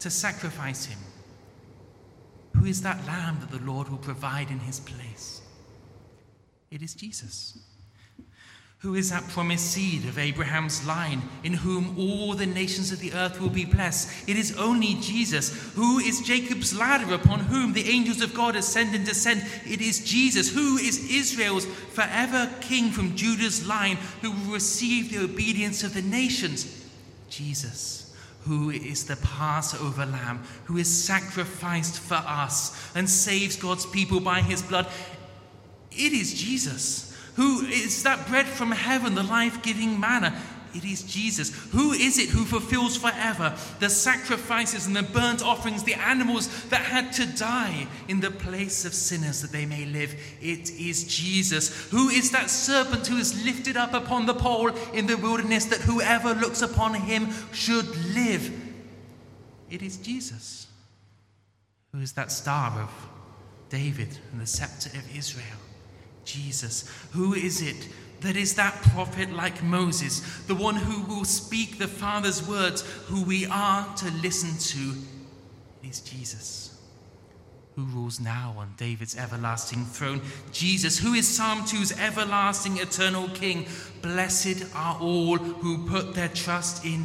to 0.00 0.10
sacrifice 0.10 0.84
him, 0.86 0.98
who 2.58 2.66
is 2.66 2.82
that 2.82 3.04
lamb 3.06 3.38
that 3.40 3.50
the 3.50 3.64
Lord 3.64 3.88
will 3.88 3.98
provide 3.98 4.50
in 4.50 4.58
his 4.58 4.80
place? 4.80 5.40
It 6.70 6.82
is 6.82 6.94
Jesus. 6.94 7.58
Who 8.80 8.94
is 8.94 9.10
that 9.10 9.26
promised 9.28 9.72
seed 9.72 10.04
of 10.04 10.18
Abraham's 10.18 10.86
line, 10.86 11.22
in 11.42 11.54
whom 11.54 11.98
all 11.98 12.34
the 12.34 12.46
nations 12.46 12.92
of 12.92 13.00
the 13.00 13.14
earth 13.14 13.40
will 13.40 13.48
be 13.50 13.64
blessed? 13.64 14.28
It 14.28 14.36
is 14.36 14.56
only 14.58 14.94
Jesus. 15.00 15.72
Who 15.74 15.98
is 15.98 16.20
Jacob's 16.20 16.78
ladder, 16.78 17.14
upon 17.14 17.40
whom 17.40 17.72
the 17.72 17.88
angels 17.88 18.20
of 18.20 18.34
God 18.34 18.54
ascend 18.54 18.94
and 18.94 19.04
descend? 19.04 19.44
It 19.64 19.80
is 19.80 20.04
Jesus. 20.04 20.52
Who 20.52 20.76
is 20.76 21.10
Israel's 21.10 21.64
forever 21.64 22.50
king 22.60 22.90
from 22.90 23.16
Judah's 23.16 23.66
line, 23.66 23.96
who 24.20 24.30
will 24.30 24.52
receive 24.52 25.10
the 25.10 25.24
obedience 25.24 25.82
of 25.82 25.94
the 25.94 26.02
nations? 26.02 26.84
Jesus. 27.30 27.95
Who 28.46 28.70
is 28.70 29.06
the 29.06 29.16
Passover 29.16 30.06
lamb, 30.06 30.42
who 30.64 30.76
is 30.76 31.04
sacrificed 31.04 31.98
for 31.98 32.14
us 32.14 32.94
and 32.94 33.10
saves 33.10 33.56
God's 33.56 33.86
people 33.86 34.20
by 34.20 34.40
his 34.40 34.62
blood? 34.62 34.86
It 35.90 36.12
is 36.12 36.34
Jesus. 36.34 37.16
Who 37.36 37.66
is 37.66 38.02
that 38.04 38.28
bread 38.28 38.46
from 38.46 38.70
heaven, 38.70 39.14
the 39.14 39.22
life 39.22 39.62
giving 39.62 39.98
manna? 39.98 40.40
It 40.74 40.84
is 40.84 41.02
Jesus. 41.02 41.50
Who 41.72 41.92
is 41.92 42.18
it 42.18 42.28
who 42.28 42.44
fulfills 42.44 42.96
forever 42.96 43.56
the 43.80 43.88
sacrifices 43.88 44.86
and 44.86 44.94
the 44.94 45.02
burnt 45.02 45.42
offerings, 45.42 45.84
the 45.84 45.94
animals 45.94 46.64
that 46.66 46.82
had 46.82 47.12
to 47.14 47.26
die 47.26 47.86
in 48.08 48.20
the 48.20 48.30
place 48.30 48.84
of 48.84 48.94
sinners 48.94 49.42
that 49.42 49.52
they 49.52 49.66
may 49.66 49.84
live? 49.86 50.14
It 50.40 50.70
is 50.70 51.04
Jesus. 51.04 51.90
Who 51.90 52.08
is 52.08 52.30
that 52.32 52.50
serpent 52.50 53.06
who 53.06 53.16
is 53.16 53.44
lifted 53.44 53.76
up 53.76 53.94
upon 53.94 54.26
the 54.26 54.34
pole 54.34 54.68
in 54.92 55.06
the 55.06 55.16
wilderness 55.16 55.66
that 55.66 55.80
whoever 55.80 56.34
looks 56.34 56.62
upon 56.62 56.94
him 56.94 57.28
should 57.52 57.88
live? 58.14 58.52
It 59.70 59.82
is 59.82 59.96
Jesus. 59.96 60.66
Who 61.92 62.00
is 62.00 62.12
that 62.12 62.30
star 62.30 62.82
of 62.82 62.90
David 63.70 64.18
and 64.32 64.40
the 64.40 64.46
scepter 64.46 64.90
of 64.90 65.16
Israel? 65.16 65.44
Jesus. 66.24 66.90
Who 67.12 67.32
is 67.32 67.62
it 67.62 67.88
that 68.20 68.36
is 68.36 68.54
that 68.54 68.74
prophet 68.92 69.32
like 69.32 69.62
Moses, 69.62 70.20
the 70.46 70.54
one 70.54 70.76
who 70.76 71.02
will 71.14 71.24
speak 71.24 71.78
the 71.78 71.88
Father's 71.88 72.46
words, 72.46 72.82
who 73.06 73.24
we 73.24 73.46
are 73.46 73.86
to 73.96 74.10
listen 74.22 74.56
to? 74.58 74.94
is 75.88 76.00
Jesus. 76.00 76.72
Who 77.74 77.84
rules 77.84 78.20
now 78.20 78.54
on 78.56 78.72
David's 78.78 79.16
everlasting 79.16 79.84
throne? 79.84 80.22
Jesus, 80.50 80.98
who 80.98 81.12
is 81.12 81.28
Psalm 81.28 81.60
2's 81.60 81.98
everlasting 81.98 82.78
eternal 82.78 83.28
King. 83.28 83.66
Blessed 84.00 84.64
are 84.74 84.98
all 84.98 85.36
who 85.36 85.86
put 85.86 86.14
their 86.14 86.28
trust 86.28 86.86
in 86.86 87.04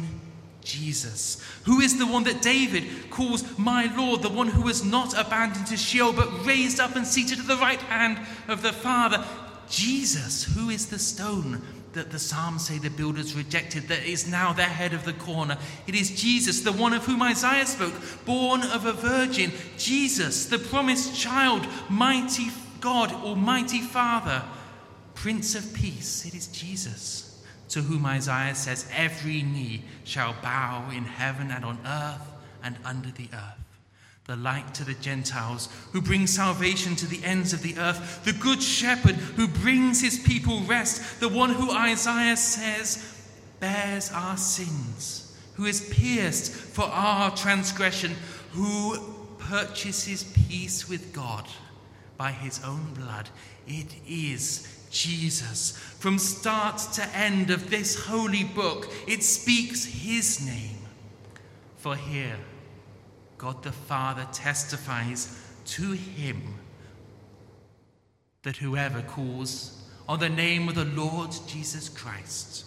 Jesus. 0.62 1.42
Who 1.64 1.80
is 1.80 1.98
the 1.98 2.06
one 2.06 2.24
that 2.24 2.40
David 2.40 3.10
calls 3.10 3.58
my 3.58 3.94
Lord, 3.96 4.22
the 4.22 4.30
one 4.30 4.48
who 4.48 4.62
was 4.62 4.84
not 4.84 5.12
abandoned 5.18 5.66
to 5.66 5.76
Sheol, 5.76 6.12
but 6.12 6.46
raised 6.46 6.80
up 6.80 6.96
and 6.96 7.06
seated 7.06 7.40
at 7.40 7.46
the 7.46 7.56
right 7.56 7.80
hand 7.82 8.18
of 8.48 8.62
the 8.62 8.72
Father? 8.72 9.22
Jesus, 9.68 10.44
who 10.44 10.70
is 10.70 10.86
the 10.86 10.98
stone 10.98 11.62
that 11.92 12.10
the 12.10 12.18
Psalms 12.18 12.66
say 12.66 12.78
the 12.78 12.90
builders 12.90 13.34
rejected, 13.34 13.88
that 13.88 14.04
is 14.04 14.30
now 14.30 14.52
the 14.52 14.62
head 14.62 14.94
of 14.94 15.04
the 15.04 15.12
corner. 15.12 15.58
It 15.86 15.94
is 15.94 16.10
Jesus, 16.10 16.60
the 16.60 16.72
one 16.72 16.92
of 16.92 17.04
whom 17.04 17.22
Isaiah 17.22 17.66
spoke, 17.66 17.94
born 18.24 18.62
of 18.62 18.86
a 18.86 18.92
virgin. 18.92 19.52
Jesus, 19.76 20.46
the 20.46 20.58
promised 20.58 21.14
child, 21.14 21.66
mighty 21.90 22.50
God, 22.80 23.12
Almighty 23.12 23.80
Father, 23.80 24.42
Prince 25.14 25.54
of 25.54 25.74
Peace. 25.74 26.24
It 26.26 26.34
is 26.34 26.46
Jesus 26.48 27.44
to 27.68 27.80
whom 27.80 28.04
Isaiah 28.04 28.54
says, 28.54 28.86
Every 28.94 29.42
knee 29.42 29.84
shall 30.04 30.34
bow 30.42 30.90
in 30.94 31.04
heaven 31.04 31.50
and 31.50 31.64
on 31.64 31.78
earth 31.86 32.28
and 32.62 32.76
under 32.84 33.10
the 33.10 33.28
earth. 33.32 33.61
The 34.26 34.36
light 34.36 34.72
to 34.74 34.84
the 34.84 34.94
Gentiles, 34.94 35.68
who 35.92 36.00
brings 36.00 36.32
salvation 36.34 36.94
to 36.96 37.06
the 37.06 37.24
ends 37.24 37.52
of 37.52 37.62
the 37.62 37.76
earth, 37.76 38.24
the 38.24 38.32
good 38.32 38.62
shepherd 38.62 39.16
who 39.16 39.48
brings 39.48 40.00
his 40.00 40.18
people 40.20 40.60
rest, 40.60 41.20
the 41.20 41.28
one 41.28 41.50
who 41.50 41.72
Isaiah 41.72 42.36
says 42.36 43.28
bears 43.58 44.10
our 44.12 44.36
sins, 44.36 45.36
who 45.54 45.64
is 45.64 45.88
pierced 45.92 46.52
for 46.52 46.84
our 46.84 47.34
transgression, 47.34 48.14
who 48.52 48.98
purchases 49.38 50.24
peace 50.48 50.88
with 50.88 51.12
God 51.12 51.48
by 52.16 52.30
his 52.30 52.62
own 52.64 52.94
blood. 52.94 53.28
It 53.66 53.94
is 54.06 54.68
Jesus. 54.90 55.76
From 55.98 56.18
start 56.18 56.78
to 56.94 57.04
end 57.16 57.50
of 57.50 57.70
this 57.70 58.06
holy 58.06 58.44
book, 58.44 58.88
it 59.08 59.24
speaks 59.24 59.84
his 59.84 60.46
name. 60.46 60.78
For 61.78 61.96
here, 61.96 62.36
God 63.42 63.64
the 63.64 63.72
Father 63.72 64.24
testifies 64.32 65.36
to 65.64 65.90
him 65.90 66.60
that 68.44 68.58
whoever 68.58 69.02
calls 69.02 69.82
on 70.08 70.20
the 70.20 70.28
name 70.28 70.68
of 70.68 70.76
the 70.76 70.84
Lord 70.84 71.32
Jesus 71.48 71.88
Christ 71.88 72.64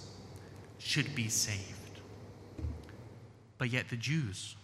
should 0.77 1.15
be 1.15 1.29
saved. 1.29 2.01
But 3.58 3.70
yet 3.70 3.88
the 3.88 3.96
Jews, 3.96 4.58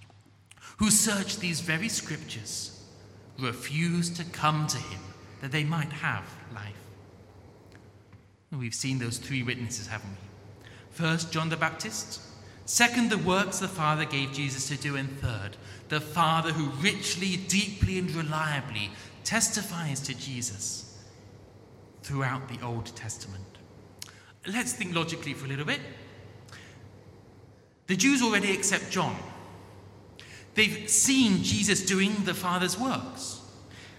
who 0.80 0.92
search 0.92 1.38
these 1.38 1.62
very 1.62 1.88
scriptures, 1.88 2.84
refuse 3.40 4.10
to 4.10 4.26
come 4.26 4.68
to 4.68 4.78
him 4.80 5.00
that 5.40 5.54
they 5.54 5.64
might 5.64 5.94
have 5.94 6.26
life. 6.54 6.76
We've 8.52 8.76
seen 8.76 9.00
those 9.00 9.18
three 9.18 9.44
witnesses, 9.44 9.88
haven't 9.88 10.10
we? 10.10 10.68
First, 10.90 11.32
John 11.32 11.48
the 11.48 11.56
Baptist. 11.56 12.20
Second, 12.66 13.10
the 13.10 13.18
works 13.18 13.60
the 13.60 13.68
Father 13.68 14.06
gave 14.06 14.32
Jesus 14.34 14.68
to 14.68 14.78
do. 14.78 14.96
And 14.96 15.10
third, 15.20 15.58
the 15.90 16.02
Father 16.02 16.52
who 16.52 16.70
richly, 16.82 17.38
deeply, 17.38 18.00
and 18.00 18.10
reliably 18.12 18.92
testifies 19.24 20.00
to 20.02 20.14
Jesus 20.18 20.98
throughout 22.04 22.48
the 22.48 22.64
Old 22.66 22.96
Testament. 22.96 23.46
Let's 24.48 24.74
think 24.74 24.96
logically 24.96 25.34
for 25.34 25.46
a 25.46 25.50
little 25.50 25.66
bit. 25.66 25.80
The 27.88 27.96
Jews 27.96 28.22
already 28.22 28.54
accept 28.54 28.90
John. 28.90 29.16
They've 30.56 30.90
seen 30.90 31.44
Jesus 31.44 31.86
doing 31.86 32.16
the 32.24 32.34
Father's 32.34 32.80
works. 32.80 33.42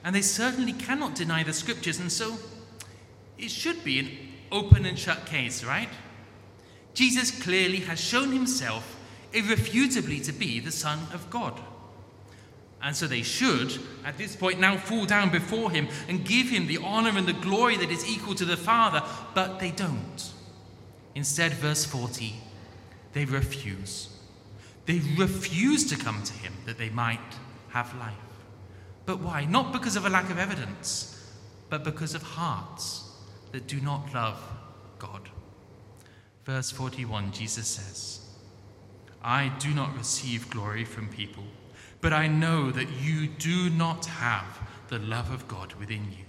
And 0.05 0.15
they 0.15 0.23
certainly 0.23 0.73
cannot 0.73 1.15
deny 1.15 1.43
the 1.43 1.53
scriptures. 1.53 2.01
And 2.01 2.11
so 2.11 2.37
it 3.39 3.51
should 3.51 3.85
be 3.85 3.99
an 3.99 4.11
open 4.51 4.85
and 4.85 4.99
shut 4.99 5.27
case, 5.27 5.63
right? 5.63 5.89
Jesus 6.95 7.31
clearly 7.31 7.79
has 7.81 8.01
shown 8.01 8.33
himself 8.33 8.99
irrefutably 9.33 10.21
to 10.21 10.33
be 10.33 10.61
the 10.61 10.73
Son 10.73 10.99
of 11.13 11.29
God. 11.31 11.59
And 12.83 12.97
so 12.97 13.07
they 13.07 13.23
should, 13.23 13.79
at 14.05 14.19
this 14.19 14.35
point, 14.35 14.59
now 14.59 14.77
fall 14.77 15.07
down 15.07 15.31
before 15.31 15.71
him 15.71 15.89
and 16.09 16.25
give 16.25 16.49
him 16.49 16.67
the 16.67 16.79
honor 16.79 17.17
and 17.17 17.27
the 17.27 17.33
glory 17.33 17.77
that 17.77 17.91
is 17.91 18.07
equal 18.07 18.35
to 18.35 18.45
the 18.45 18.57
Father, 18.57 19.03
but 19.35 19.61
they 19.61 19.71
don't. 19.71 20.33
Instead, 21.15 21.53
verse 21.53 21.85
40, 21.85 22.35
they 23.13 23.25
refuse. 23.25 24.09
They 24.87 25.01
refuse 25.17 25.89
to 25.91 25.97
come 25.97 26.23
to 26.25 26.33
him 26.33 26.53
that 26.67 26.79
they 26.79 26.91
might 26.91 27.21
have 27.69 27.95
life. 27.99 28.15
But 29.07 29.21
why? 29.21 29.45
Not 29.45 29.73
because 29.73 29.95
of 29.95 30.05
a 30.05 30.11
lack 30.11 30.31
of 30.31 30.39
evidence, 30.39 31.09
but 31.71 31.85
because 31.85 32.15
of 32.15 32.23
hearts 32.23 33.11
that 33.53 33.69
do 33.69 33.81
not 33.81 34.13
love 34.13 34.43
God. 34.99 35.29
Verse 36.45 36.71
41, 36.71 37.33
Jesus 37.33 37.69
says, 37.69 38.21
I 39.23 39.53
do 39.59 39.73
not 39.73 39.97
receive 39.97 40.51
glory 40.51 40.85
from 40.85 41.09
people 41.09 41.45
but 42.03 42.13
I 42.13 42.27
know 42.27 42.71
that 42.73 42.89
you 43.01 43.29
do 43.29 43.71
not 43.71 44.05
have 44.07 44.61
the 44.89 44.99
love 44.99 45.33
of 45.33 45.49
God 45.49 45.73
within 45.75 46.11
you. 46.11 46.25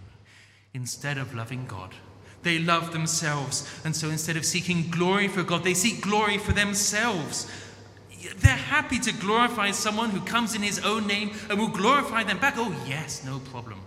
Instead 0.73 1.17
of 1.17 1.35
loving 1.35 1.65
God, 1.65 1.93
they 2.43 2.59
love 2.59 2.93
themselves. 2.93 3.67
And 3.83 3.95
so 3.95 4.09
instead 4.09 4.37
of 4.37 4.45
seeking 4.45 4.89
glory 4.89 5.27
for 5.27 5.43
God, 5.43 5.63
they 5.63 5.73
seek 5.73 6.01
glory 6.01 6.37
for 6.37 6.53
themselves. 6.53 7.51
They're 8.37 8.51
happy 8.51 8.99
to 8.99 9.11
glorify 9.13 9.71
someone 9.71 10.11
who 10.11 10.21
comes 10.21 10.55
in 10.55 10.61
his 10.61 10.79
own 10.85 11.07
name 11.07 11.31
and 11.49 11.59
will 11.59 11.67
glorify 11.67 12.23
them 12.23 12.37
back. 12.37 12.53
Oh, 12.57 12.73
yes, 12.87 13.25
no 13.25 13.39
problem. 13.39 13.81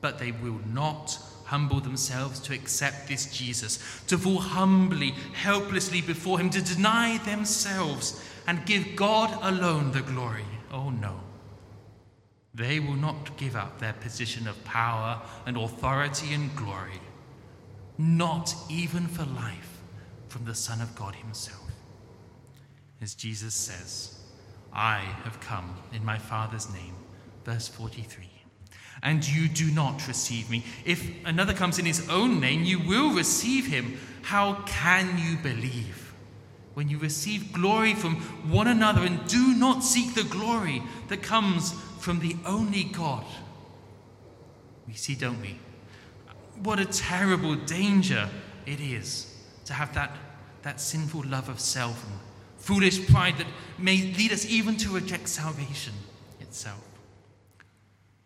But 0.00 0.18
they 0.18 0.32
will 0.32 0.60
not 0.66 1.18
humble 1.50 1.80
themselves 1.80 2.38
to 2.38 2.54
accept 2.54 3.08
this 3.08 3.26
Jesus, 3.26 3.80
to 4.06 4.16
fall 4.16 4.38
humbly, 4.38 5.10
helplessly 5.32 6.00
before 6.00 6.38
him, 6.38 6.48
to 6.50 6.62
deny 6.62 7.18
themselves 7.18 8.24
and 8.46 8.64
give 8.66 8.94
God 8.94 9.36
alone 9.42 9.90
the 9.90 10.02
glory. 10.02 10.44
Oh 10.72 10.90
no. 10.90 11.20
They 12.54 12.78
will 12.78 12.94
not 12.94 13.36
give 13.36 13.56
up 13.56 13.80
their 13.80 13.94
position 13.94 14.46
of 14.46 14.64
power 14.64 15.20
and 15.44 15.56
authority 15.56 16.34
and 16.34 16.54
glory, 16.54 17.00
not 17.98 18.54
even 18.68 19.08
for 19.08 19.24
life 19.24 19.82
from 20.28 20.44
the 20.44 20.54
Son 20.54 20.80
of 20.80 20.94
God 20.94 21.16
Himself. 21.16 21.68
As 23.02 23.14
Jesus 23.14 23.54
says, 23.54 24.20
I 24.72 24.98
have 25.24 25.40
come 25.40 25.74
in 25.92 26.04
my 26.04 26.18
Father's 26.18 26.72
name. 26.72 26.94
Verse 27.44 27.66
43. 27.66 28.29
And 29.02 29.26
you 29.26 29.48
do 29.48 29.70
not 29.70 30.06
receive 30.06 30.50
me. 30.50 30.64
If 30.84 31.10
another 31.24 31.54
comes 31.54 31.78
in 31.78 31.86
his 31.86 32.08
own 32.10 32.38
name, 32.38 32.64
you 32.64 32.78
will 32.80 33.14
receive 33.14 33.66
him. 33.66 33.98
How 34.22 34.62
can 34.66 35.18
you 35.18 35.36
believe? 35.36 36.10
when 36.74 36.88
you 36.88 36.98
receive 36.98 37.52
glory 37.52 37.94
from 37.94 38.16
one 38.50 38.66
another 38.66 39.04
and 39.04 39.26
do 39.28 39.54
not 39.54 39.82
seek 39.82 40.14
the 40.14 40.24
glory 40.24 40.82
that 41.08 41.22
comes 41.22 41.72
from 41.98 42.20
the 42.20 42.34
only 42.46 42.84
God. 42.84 43.24
We 44.86 44.94
see, 44.94 45.14
don't 45.14 45.40
we? 45.40 45.58
What 46.62 46.78
a 46.78 46.86
terrible 46.86 47.54
danger 47.54 48.28
it 48.66 48.80
is 48.80 49.36
to 49.66 49.72
have 49.72 49.94
that, 49.94 50.16
that 50.62 50.80
sinful 50.80 51.24
love 51.26 51.48
of 51.48 51.60
self 51.60 52.04
and 52.04 52.18
foolish 52.58 53.06
pride 53.08 53.38
that 53.38 53.46
may 53.78 53.96
lead 54.16 54.32
us 54.32 54.46
even 54.46 54.76
to 54.78 54.90
reject 54.90 55.28
salvation 55.28 55.94
itself. 56.40 56.82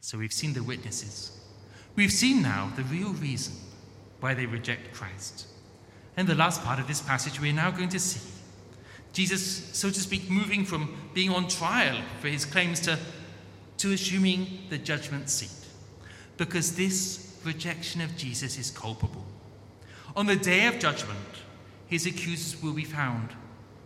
So 0.04 0.18
we've 0.18 0.34
seen 0.34 0.52
the 0.52 0.62
witnesses. 0.62 1.32
We've 1.96 2.12
seen 2.12 2.42
now 2.42 2.70
the 2.76 2.82
real 2.82 3.14
reason 3.14 3.54
why 4.20 4.34
they 4.34 4.44
reject 4.44 4.92
Christ. 4.92 5.46
And 6.18 6.28
the 6.28 6.34
last 6.34 6.62
part 6.62 6.78
of 6.78 6.86
this 6.86 7.00
passage, 7.00 7.40
we're 7.40 7.54
now 7.54 7.70
going 7.70 7.88
to 7.88 7.98
see 7.98 8.20
Jesus, 9.14 9.42
so 9.72 9.88
to 9.88 9.98
speak, 9.98 10.28
moving 10.28 10.66
from 10.66 10.94
being 11.14 11.30
on 11.30 11.48
trial 11.48 12.02
for 12.20 12.28
his 12.28 12.44
claims 12.44 12.80
to, 12.80 12.98
to 13.78 13.94
assuming 13.94 14.46
the 14.68 14.76
judgment 14.76 15.30
seat. 15.30 15.70
Because 16.36 16.76
this 16.76 17.40
rejection 17.42 18.02
of 18.02 18.14
Jesus 18.14 18.58
is 18.58 18.70
culpable. 18.70 19.24
On 20.14 20.26
the 20.26 20.36
day 20.36 20.66
of 20.66 20.78
judgment, 20.78 21.18
his 21.86 22.04
accusers 22.04 22.62
will 22.62 22.74
be 22.74 22.84
found 22.84 23.30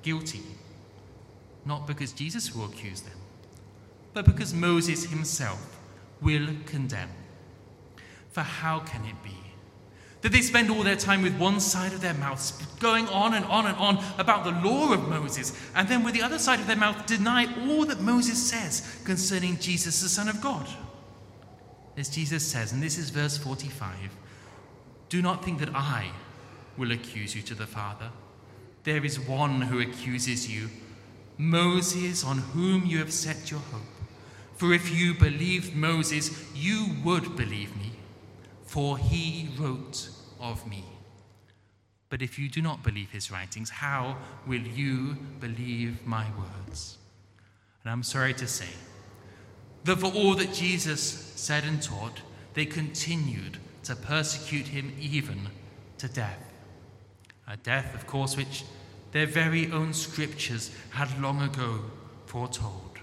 guilty, 0.03 0.43
not 1.65 1.87
because 1.87 2.11
Jesus 2.11 2.53
will 2.53 2.65
accuse 2.65 3.03
them, 3.03 3.19
but 4.15 4.25
because 4.25 4.53
Moses 4.53 5.05
himself 5.05 5.78
will 6.21 6.49
condemn. 6.67 7.11
For 8.31 8.43
how 8.43 8.81
can 8.81 9.05
it 9.05 9.23
be 9.23 9.39
that 10.21 10.33
they 10.33 10.41
spend 10.41 10.71
all 10.71 10.83
their 10.83 10.97
time 10.97 11.23
with 11.23 11.39
one 11.39 11.61
side 11.61 11.93
of 11.93 12.01
their 12.01 12.15
mouths 12.15 12.53
going 12.81 13.07
on 13.09 13.35
and 13.35 13.45
on 13.45 13.67
and 13.67 13.77
on 13.77 14.03
about 14.19 14.45
the 14.45 14.69
law 14.69 14.93
of 14.93 15.09
Moses, 15.09 15.53
and 15.75 15.89
then 15.89 16.03
with 16.03 16.15
the 16.15 16.23
other 16.23 16.39
side 16.39 16.59
of 16.59 16.67
their 16.67 16.77
mouth 16.77 17.07
deny 17.07 17.47
all 17.69 17.85
that 17.85 18.01
Moses 18.01 18.43
says 18.43 19.01
concerning 19.05 19.59
Jesus, 19.59 20.03
the 20.03 20.09
Son 20.09 20.29
of 20.29 20.41
God. 20.41 20.67
As 21.97 22.09
Jesus 22.09 22.45
says, 22.45 22.73
and 22.73 22.83
this 22.83 22.99
is 22.99 23.11
verse 23.11 23.37
45 23.37 24.17
Do 25.09 25.23
not 25.23 25.45
think 25.45 25.61
that 25.61 25.75
I 25.75 26.11
will 26.77 26.93
accuse 26.93 27.35
you 27.35 27.43
to 27.43 27.55
the 27.55 27.67
Father. 27.67 28.11
There 28.85 29.05
is 29.05 29.21
one 29.21 29.63
who 29.63 29.81
accuses 29.81 30.51
you, 30.51 30.69
Moses, 31.37 32.25
on 32.25 32.39
whom 32.39 32.87
you 32.87 32.99
have 32.99 33.13
set 33.13 33.51
your 33.51 33.61
hope. 33.61 33.83
For 34.59 34.75
if 34.75 34.91
you 34.91 35.15
believed 35.15 35.75
Moses, 35.75 36.45
you 36.55 36.89
would 37.05 37.35
believe 37.35 37.75
me 37.77 37.93
for 38.69 38.99
he 38.99 39.49
wrote 39.59 40.11
of 40.39 40.67
me. 40.69 40.85
But 42.11 42.21
if 42.21 42.39
you 42.39 42.51
do 42.51 42.61
not 42.61 42.83
believe 42.83 43.11
his 43.11 43.31
writings, 43.31 43.71
how 43.71 44.19
will 44.47 44.61
you 44.61 45.17
believe 45.41 46.07
my 46.07 46.27
words? 46.39 46.99
And 47.83 47.91
I'm 47.91 48.03
sorry 48.03 48.35
to 48.35 48.47
say 48.47 48.69
that 49.85 49.99
for 49.99 50.13
all 50.13 50.35
that 50.35 50.53
Jesus 50.53 51.01
said 51.01 51.65
and 51.65 51.83
taught, 51.83 52.21
they 52.53 52.67
continued 52.67 53.57
to 53.85 53.97
persecute 53.97 54.67
him 54.67 54.95
even 55.01 55.49
to 55.97 56.09
death. 56.09 56.53
A 57.47 57.57
death, 57.57 57.95
of 57.95 58.07
course, 58.07 58.37
which 58.37 58.65
their 59.13 59.27
very 59.27 59.71
own 59.73 59.95
scriptures 59.95 60.71
had 60.91 61.21
long 61.23 61.41
ago 61.41 61.81
foretold, 62.27 62.98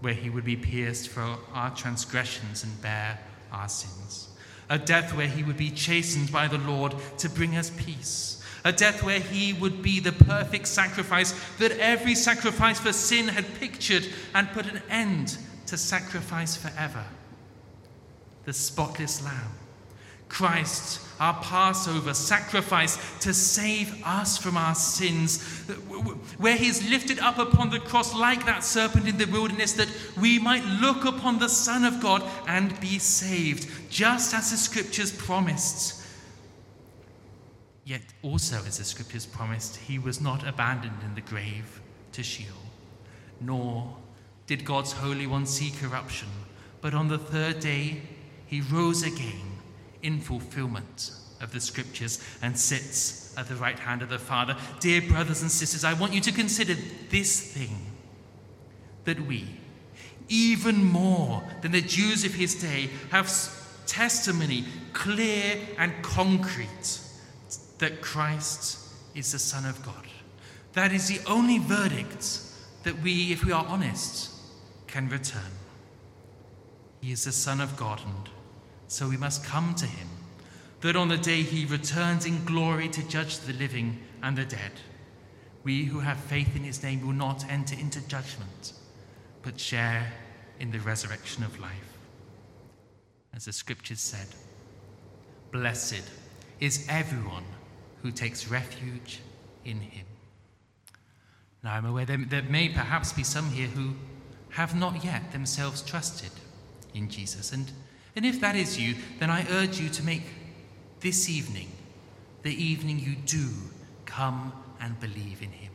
where 0.00 0.14
he 0.14 0.30
would 0.30 0.44
be 0.44 0.56
pierced 0.56 1.08
for 1.08 1.36
our 1.52 1.74
transgressions 1.74 2.64
and 2.64 2.82
bear 2.82 3.18
our 3.52 3.68
sins. 3.68 4.28
A 4.68 4.78
death 4.78 5.14
where 5.14 5.28
he 5.28 5.42
would 5.42 5.56
be 5.56 5.70
chastened 5.70 6.32
by 6.32 6.48
the 6.48 6.58
Lord 6.58 6.94
to 7.18 7.28
bring 7.28 7.56
us 7.56 7.70
peace, 7.76 8.42
a 8.64 8.72
death 8.72 9.02
where 9.02 9.20
he 9.20 9.52
would 9.52 9.82
be 9.82 10.00
the 10.00 10.12
perfect 10.12 10.66
sacrifice 10.66 11.34
that 11.58 11.72
every 11.72 12.14
sacrifice 12.14 12.80
for 12.80 12.92
sin 12.92 13.28
had 13.28 13.44
pictured 13.60 14.06
and 14.34 14.48
put 14.52 14.66
an 14.66 14.80
end 14.88 15.38
to 15.66 15.76
sacrifice 15.76 16.56
forever. 16.56 17.04
The 18.44 18.52
spotless 18.52 19.22
lamb 19.24 19.52
Christ, 20.34 21.00
our 21.20 21.40
Passover 21.42 22.12
sacrifice 22.12 22.98
to 23.20 23.32
save 23.32 24.02
us 24.04 24.36
from 24.36 24.56
our 24.56 24.74
sins, 24.74 25.40
where 26.38 26.56
he 26.56 26.66
is 26.66 26.90
lifted 26.90 27.20
up 27.20 27.38
upon 27.38 27.70
the 27.70 27.78
cross 27.78 28.12
like 28.16 28.44
that 28.44 28.64
serpent 28.64 29.06
in 29.06 29.16
the 29.16 29.26
wilderness, 29.26 29.74
that 29.74 29.88
we 30.20 30.40
might 30.40 30.64
look 30.64 31.04
upon 31.04 31.38
the 31.38 31.48
Son 31.48 31.84
of 31.84 32.00
God 32.00 32.24
and 32.48 32.78
be 32.80 32.98
saved, 32.98 33.70
just 33.90 34.34
as 34.34 34.50
the 34.50 34.56
scriptures 34.56 35.12
promised. 35.12 36.04
Yet 37.84 38.02
also, 38.24 38.56
as 38.66 38.78
the 38.78 38.84
scriptures 38.84 39.24
promised, 39.24 39.76
he 39.76 40.00
was 40.00 40.20
not 40.20 40.44
abandoned 40.44 41.00
in 41.04 41.14
the 41.14 41.20
grave 41.20 41.80
to 42.10 42.24
Sheol, 42.24 42.48
nor 43.40 43.96
did 44.48 44.64
God's 44.64 44.90
Holy 44.90 45.28
One 45.28 45.46
see 45.46 45.70
corruption, 45.70 46.28
but 46.80 46.92
on 46.92 47.06
the 47.06 47.18
third 47.18 47.60
day 47.60 48.02
he 48.46 48.62
rose 48.62 49.04
again 49.04 49.53
in 50.04 50.20
fulfillment 50.20 51.10
of 51.40 51.50
the 51.52 51.60
scriptures 51.60 52.22
and 52.42 52.56
sits 52.56 53.36
at 53.36 53.48
the 53.48 53.56
right 53.56 53.78
hand 53.78 54.02
of 54.02 54.08
the 54.08 54.18
Father. 54.18 54.56
Dear 54.78 55.02
brothers 55.02 55.42
and 55.42 55.50
sisters, 55.50 55.82
I 55.82 55.94
want 55.94 56.12
you 56.12 56.20
to 56.20 56.32
consider 56.32 56.76
this 57.08 57.52
thing 57.52 57.74
that 59.04 59.20
we, 59.26 59.48
even 60.28 60.84
more 60.84 61.42
than 61.62 61.72
the 61.72 61.80
Jews 61.80 62.24
of 62.24 62.34
his 62.34 62.54
day, 62.54 62.90
have 63.10 63.32
testimony 63.86 64.64
clear 64.92 65.58
and 65.78 65.92
concrete 66.02 67.00
that 67.78 68.00
Christ 68.00 68.78
is 69.14 69.32
the 69.32 69.38
Son 69.38 69.66
of 69.66 69.84
God. 69.84 70.06
That 70.74 70.92
is 70.92 71.08
the 71.08 71.20
only 71.30 71.58
verdict 71.58 72.40
that 72.84 73.00
we, 73.02 73.32
if 73.32 73.44
we 73.44 73.52
are 73.52 73.66
honest, 73.66 74.30
can 74.86 75.08
return. 75.08 75.52
He 77.00 77.12
is 77.12 77.24
the 77.24 77.32
Son 77.32 77.60
of 77.60 77.76
God, 77.76 78.00
and 78.04 78.28
so 78.94 79.08
we 79.08 79.16
must 79.16 79.44
come 79.44 79.74
to 79.74 79.86
him, 79.86 80.08
that 80.80 80.94
on 80.94 81.08
the 81.08 81.18
day 81.18 81.42
he 81.42 81.64
returns 81.64 82.26
in 82.26 82.44
glory 82.44 82.88
to 82.88 83.08
judge 83.08 83.38
the 83.40 83.52
living 83.54 83.98
and 84.22 84.38
the 84.38 84.44
dead, 84.44 84.70
we 85.64 85.84
who 85.84 85.98
have 85.98 86.18
faith 86.18 86.54
in 86.54 86.62
his 86.62 86.82
name 86.82 87.04
will 87.04 87.12
not 87.12 87.44
enter 87.50 87.74
into 87.74 88.06
judgment, 88.06 88.72
but 89.42 89.58
share 89.58 90.12
in 90.60 90.70
the 90.70 90.78
resurrection 90.78 91.42
of 91.42 91.58
life. 91.58 91.98
As 93.34 93.46
the 93.46 93.52
scriptures 93.52 94.00
said, 94.00 94.28
Blessed 95.50 96.04
is 96.60 96.86
everyone 96.88 97.44
who 98.02 98.12
takes 98.12 98.48
refuge 98.48 99.20
in 99.64 99.80
him. 99.80 100.06
Now, 101.64 101.74
I'm 101.74 101.86
aware 101.86 102.04
there, 102.04 102.18
there 102.18 102.42
may 102.42 102.68
perhaps 102.68 103.12
be 103.12 103.24
some 103.24 103.50
here 103.50 103.68
who 103.68 103.94
have 104.50 104.76
not 104.76 105.04
yet 105.04 105.32
themselves 105.32 105.82
trusted 105.82 106.30
in 106.92 107.08
Jesus. 107.08 107.52
And, 107.52 107.72
and 108.16 108.24
if 108.24 108.40
that 108.40 108.56
is 108.56 108.78
you, 108.78 108.94
then 109.18 109.30
I 109.30 109.46
urge 109.50 109.78
you 109.78 109.88
to 109.90 110.02
make 110.02 110.22
this 111.00 111.28
evening 111.28 111.68
the 112.42 112.62
evening 112.62 112.98
you 112.98 113.16
do 113.16 113.48
come 114.04 114.52
and 114.80 114.98
believe 115.00 115.42
in 115.42 115.50
him. 115.50 115.72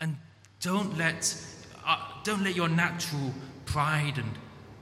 And 0.00 0.16
don't 0.60 0.96
let, 0.96 1.36
uh, 1.84 1.98
don't 2.22 2.42
let 2.42 2.54
your 2.54 2.68
natural 2.68 3.34
pride 3.66 4.16
and, 4.16 4.30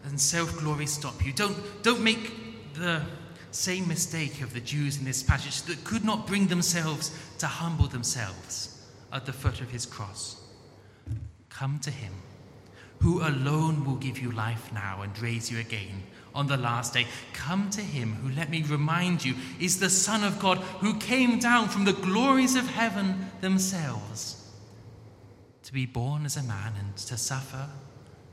and 0.04 0.20
self 0.20 0.56
glory 0.58 0.86
stop 0.86 1.24
you. 1.24 1.32
Don't, 1.32 1.56
don't 1.82 2.02
make 2.02 2.74
the 2.74 3.02
same 3.50 3.88
mistake 3.88 4.42
of 4.42 4.52
the 4.54 4.60
Jews 4.60 4.98
in 4.98 5.04
this 5.04 5.22
passage 5.22 5.62
that 5.62 5.84
could 5.84 6.04
not 6.04 6.26
bring 6.26 6.46
themselves 6.46 7.10
to 7.38 7.46
humble 7.46 7.86
themselves 7.86 8.78
at 9.12 9.26
the 9.26 9.32
foot 9.32 9.60
of 9.60 9.70
his 9.70 9.86
cross. 9.86 10.40
Come 11.48 11.78
to 11.80 11.90
him, 11.90 12.12
who 13.02 13.20
alone 13.20 13.84
will 13.84 13.96
give 13.96 14.18
you 14.18 14.30
life 14.30 14.72
now 14.72 15.02
and 15.02 15.20
raise 15.20 15.50
you 15.50 15.58
again 15.58 16.04
on 16.34 16.46
the 16.46 16.56
last 16.56 16.94
day. 16.94 17.06
Come 17.32 17.68
to 17.70 17.80
him, 17.80 18.14
who, 18.14 18.32
let 18.32 18.48
me 18.48 18.62
remind 18.62 19.24
you, 19.24 19.34
is 19.60 19.80
the 19.80 19.90
Son 19.90 20.22
of 20.22 20.38
God 20.38 20.58
who 20.58 20.98
came 20.98 21.40
down 21.40 21.68
from 21.68 21.84
the 21.84 21.92
glories 21.92 22.54
of 22.54 22.66
heaven 22.68 23.30
themselves 23.40 24.50
to 25.64 25.72
be 25.72 25.84
born 25.84 26.24
as 26.24 26.36
a 26.36 26.42
man 26.44 26.74
and 26.78 26.96
to 26.96 27.16
suffer 27.16 27.68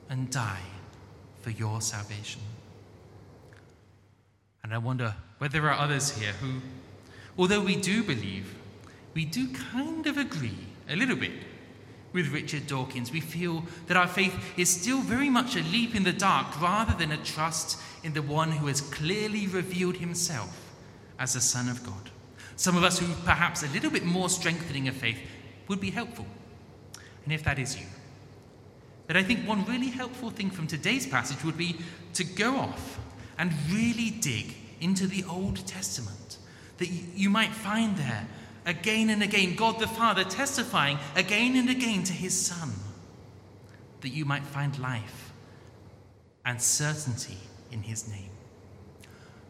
and 0.08 0.30
die 0.30 0.68
for 1.42 1.50
your 1.50 1.82
salvation. 1.82 2.42
And 4.64 4.72
I 4.72 4.78
wonder 4.78 5.16
whether 5.40 5.60
there 5.60 5.70
are 5.70 5.80
others 5.80 6.16
here 6.16 6.34
who, 6.34 6.62
although 7.40 7.62
we 7.62 7.76
do 7.76 8.04
believe, 8.04 8.56
we 9.16 9.26
do 9.26 9.52
kind 9.52 10.06
of 10.06 10.18
agree 10.18 10.68
a 10.88 10.96
little 10.96 11.16
bit 11.16 11.32
with 12.14 12.30
Richard 12.30 12.68
Dawkins. 12.68 13.12
We 13.12 13.22
feel 13.22 13.64
that 13.88 13.98
our 13.98 14.08
faith 14.08 14.36
is 14.58 14.70
still 14.70 15.00
very 15.02 15.30
much 15.30 15.56
a 15.56 15.62
leap 15.64 15.96
in 15.96 16.04
the 16.04 16.14
dark 16.14 16.60
rather 16.62 16.94
than 16.94 17.12
a 17.12 17.18
trust 17.18 17.80
in 18.04 18.14
the 18.14 18.22
one 18.22 18.52
who 18.52 18.68
has 18.68 18.82
clearly 18.82 19.48
revealed 19.48 19.98
himself 19.98 20.74
as 21.20 21.34
the 21.34 21.42
Son 21.42 21.70
of 21.70 21.84
God. 21.84 22.10
Some 22.56 22.76
of 22.76 22.84
us 22.84 23.00
who 23.00 23.08
perhaps 23.26 23.64
a 23.64 23.70
little 23.70 23.92
bit 23.92 24.04
more 24.04 24.30
strengthening 24.30 24.88
of 24.88 24.96
faith 24.96 25.20
would 25.68 25.80
be 25.80 25.92
helpful. 25.92 26.26
And 27.24 27.34
if 27.34 27.44
that 27.44 27.60
is 27.60 27.80
you, 27.80 27.86
that 29.08 29.18
I 29.18 29.24
think 29.24 29.48
one 29.48 29.66
really 29.66 29.90
helpful 29.90 30.30
thing 30.30 30.50
from 30.50 30.68
today's 30.68 31.08
passage 31.08 31.44
would 31.44 31.58
be 31.58 31.78
to 32.14 32.24
go 32.24 32.56
off 32.56 33.00
and 33.38 33.54
really 33.72 34.10
dig 34.10 34.56
into 34.82 35.08
the 35.08 35.24
Old 35.24 35.66
Testament, 35.66 36.38
that 36.78 36.88
you 36.88 37.30
might 37.30 37.52
find 37.52 37.98
there 37.98 38.28
again 38.66 39.10
and 39.10 39.24
again 39.24 39.56
God 39.56 39.80
the 39.80 39.88
Father 39.88 40.24
testifying 40.24 40.98
again 41.16 41.56
and 41.56 41.70
again 41.70 42.04
to 42.04 42.14
his 42.14 42.40
Son, 42.40 42.72
that 44.02 44.10
you 44.10 44.26
might 44.26 44.44
find 44.44 44.78
life 44.80 45.34
and 46.46 46.62
certainty 46.62 47.38
in 47.72 47.82
his 47.82 48.08
name. 48.08 48.32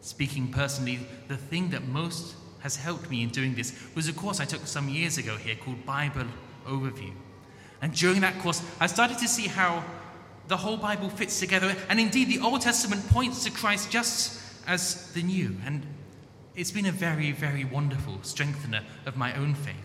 Speaking 0.00 0.50
personally, 0.50 1.00
the 1.28 1.36
thing 1.36 1.70
that 1.70 1.86
most 1.86 2.34
has 2.60 2.76
helped 2.76 3.10
me 3.10 3.22
in 3.22 3.30
doing 3.30 3.54
this 3.54 3.72
was 3.94 4.08
a 4.08 4.12
course 4.12 4.40
I 4.40 4.44
took 4.44 4.66
some 4.66 4.88
years 4.88 5.18
ago 5.18 5.36
here 5.36 5.56
called 5.56 5.84
Bible 5.84 6.26
Overview. 6.66 7.12
And 7.82 7.94
during 7.94 8.20
that 8.20 8.38
course, 8.40 8.62
I 8.78 8.86
started 8.86 9.18
to 9.18 9.28
see 9.28 9.46
how 9.46 9.82
the 10.48 10.56
whole 10.56 10.76
Bible 10.76 11.08
fits 11.08 11.40
together. 11.40 11.74
And 11.88 11.98
indeed, 11.98 12.28
the 12.28 12.40
Old 12.40 12.60
Testament 12.60 13.08
points 13.08 13.44
to 13.44 13.50
Christ 13.50 13.90
just 13.90 14.40
as 14.66 15.10
the 15.12 15.22
New. 15.22 15.56
And 15.64 15.86
it's 16.54 16.70
been 16.70 16.86
a 16.86 16.92
very, 16.92 17.32
very 17.32 17.64
wonderful 17.64 18.18
strengthener 18.22 18.82
of 19.06 19.16
my 19.16 19.34
own 19.34 19.54
faith. 19.54 19.76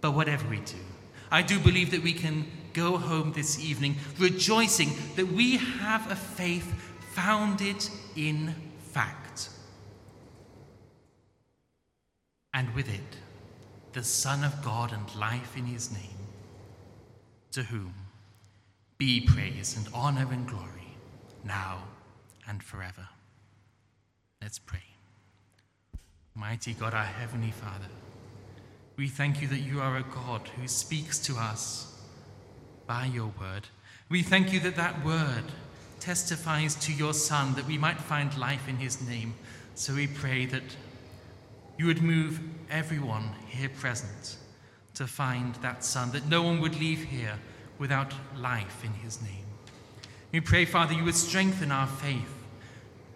But 0.00 0.12
whatever 0.12 0.48
we 0.48 0.60
do, 0.60 0.76
I 1.30 1.42
do 1.42 1.58
believe 1.58 1.90
that 1.90 2.02
we 2.02 2.12
can 2.12 2.46
go 2.72 2.96
home 2.98 3.32
this 3.32 3.58
evening 3.58 3.96
rejoicing 4.18 4.90
that 5.16 5.26
we 5.26 5.56
have 5.56 6.10
a 6.10 6.16
faith 6.16 6.72
founded 7.12 7.88
in 8.14 8.54
fact. 8.78 9.48
And 12.52 12.74
with 12.74 12.88
it, 12.88 13.16
the 13.92 14.04
Son 14.04 14.44
of 14.44 14.62
God 14.62 14.92
and 14.92 15.14
life 15.16 15.56
in 15.56 15.64
his 15.64 15.90
name 15.90 16.00
to 17.52 17.62
whom 17.64 17.94
be 18.98 19.20
praise 19.20 19.76
and 19.76 19.88
honor 19.92 20.26
and 20.30 20.46
glory, 20.46 20.96
now 21.44 21.82
and 22.46 22.62
forever. 22.62 23.08
Let's 24.40 24.58
pray. 24.58 24.85
Mighty 26.38 26.74
God, 26.74 26.92
our 26.92 27.02
Heavenly 27.02 27.50
Father, 27.50 27.88
we 28.98 29.08
thank 29.08 29.40
you 29.40 29.48
that 29.48 29.60
you 29.60 29.80
are 29.80 29.96
a 29.96 30.02
God 30.02 30.46
who 30.60 30.68
speaks 30.68 31.18
to 31.20 31.36
us 31.36 31.98
by 32.86 33.06
your 33.06 33.32
word. 33.40 33.68
We 34.10 34.22
thank 34.22 34.52
you 34.52 34.60
that 34.60 34.76
that 34.76 35.02
word 35.02 35.44
testifies 35.98 36.74
to 36.74 36.92
your 36.92 37.14
Son 37.14 37.54
that 37.54 37.66
we 37.66 37.78
might 37.78 37.98
find 37.98 38.36
life 38.36 38.68
in 38.68 38.76
his 38.76 39.00
name. 39.00 39.34
So 39.74 39.94
we 39.94 40.08
pray 40.08 40.44
that 40.46 40.76
you 41.78 41.86
would 41.86 42.02
move 42.02 42.38
everyone 42.70 43.30
here 43.48 43.70
present 43.70 44.36
to 44.92 45.06
find 45.06 45.54
that 45.56 45.84
Son, 45.84 46.10
that 46.12 46.28
no 46.28 46.42
one 46.42 46.60
would 46.60 46.78
leave 46.78 47.04
here 47.04 47.38
without 47.78 48.12
life 48.36 48.84
in 48.84 48.92
his 48.92 49.22
name. 49.22 49.46
We 50.32 50.40
pray, 50.40 50.66
Father, 50.66 50.92
you 50.92 51.04
would 51.04 51.14
strengthen 51.14 51.72
our 51.72 51.86
faith. 51.86 52.35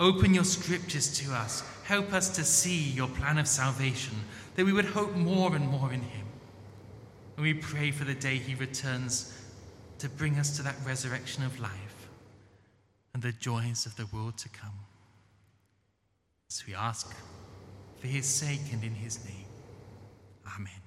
Open 0.01 0.33
your 0.33 0.45
scriptures 0.45 1.17
to 1.19 1.33
us. 1.33 1.63
Help 1.85 2.15
us 2.15 2.31
to 2.31 2.43
see 2.43 2.91
your 2.91 3.09
plan 3.09 3.37
of 3.37 3.47
salvation, 3.47 4.17
that 4.57 4.65
we 4.65 4.73
would 4.73 4.87
hope 4.87 5.15
more 5.15 5.55
and 5.55 5.69
more 5.69 5.93
in 5.93 6.01
him. 6.01 6.27
And 7.37 7.45
we 7.45 7.53
pray 7.53 7.91
for 7.91 8.05
the 8.05 8.15
day 8.15 8.37
he 8.37 8.55
returns 8.55 9.37
to 9.99 10.09
bring 10.09 10.37
us 10.37 10.57
to 10.57 10.63
that 10.63 10.77
resurrection 10.87 11.45
of 11.45 11.61
life 11.61 12.09
and 13.13 13.23
the 13.23 13.33
joys 13.33 13.85
of 13.85 13.97
the 13.97 14.07
world 14.07 14.39
to 14.39 14.49
come. 14.49 14.73
So 16.49 16.65
we 16.67 16.75
ask 16.75 17.15
for 18.01 18.07
his 18.07 18.27
sake 18.27 18.73
and 18.73 18.83
in 18.83 18.95
his 18.95 19.23
name. 19.27 19.45
Amen. 20.57 20.80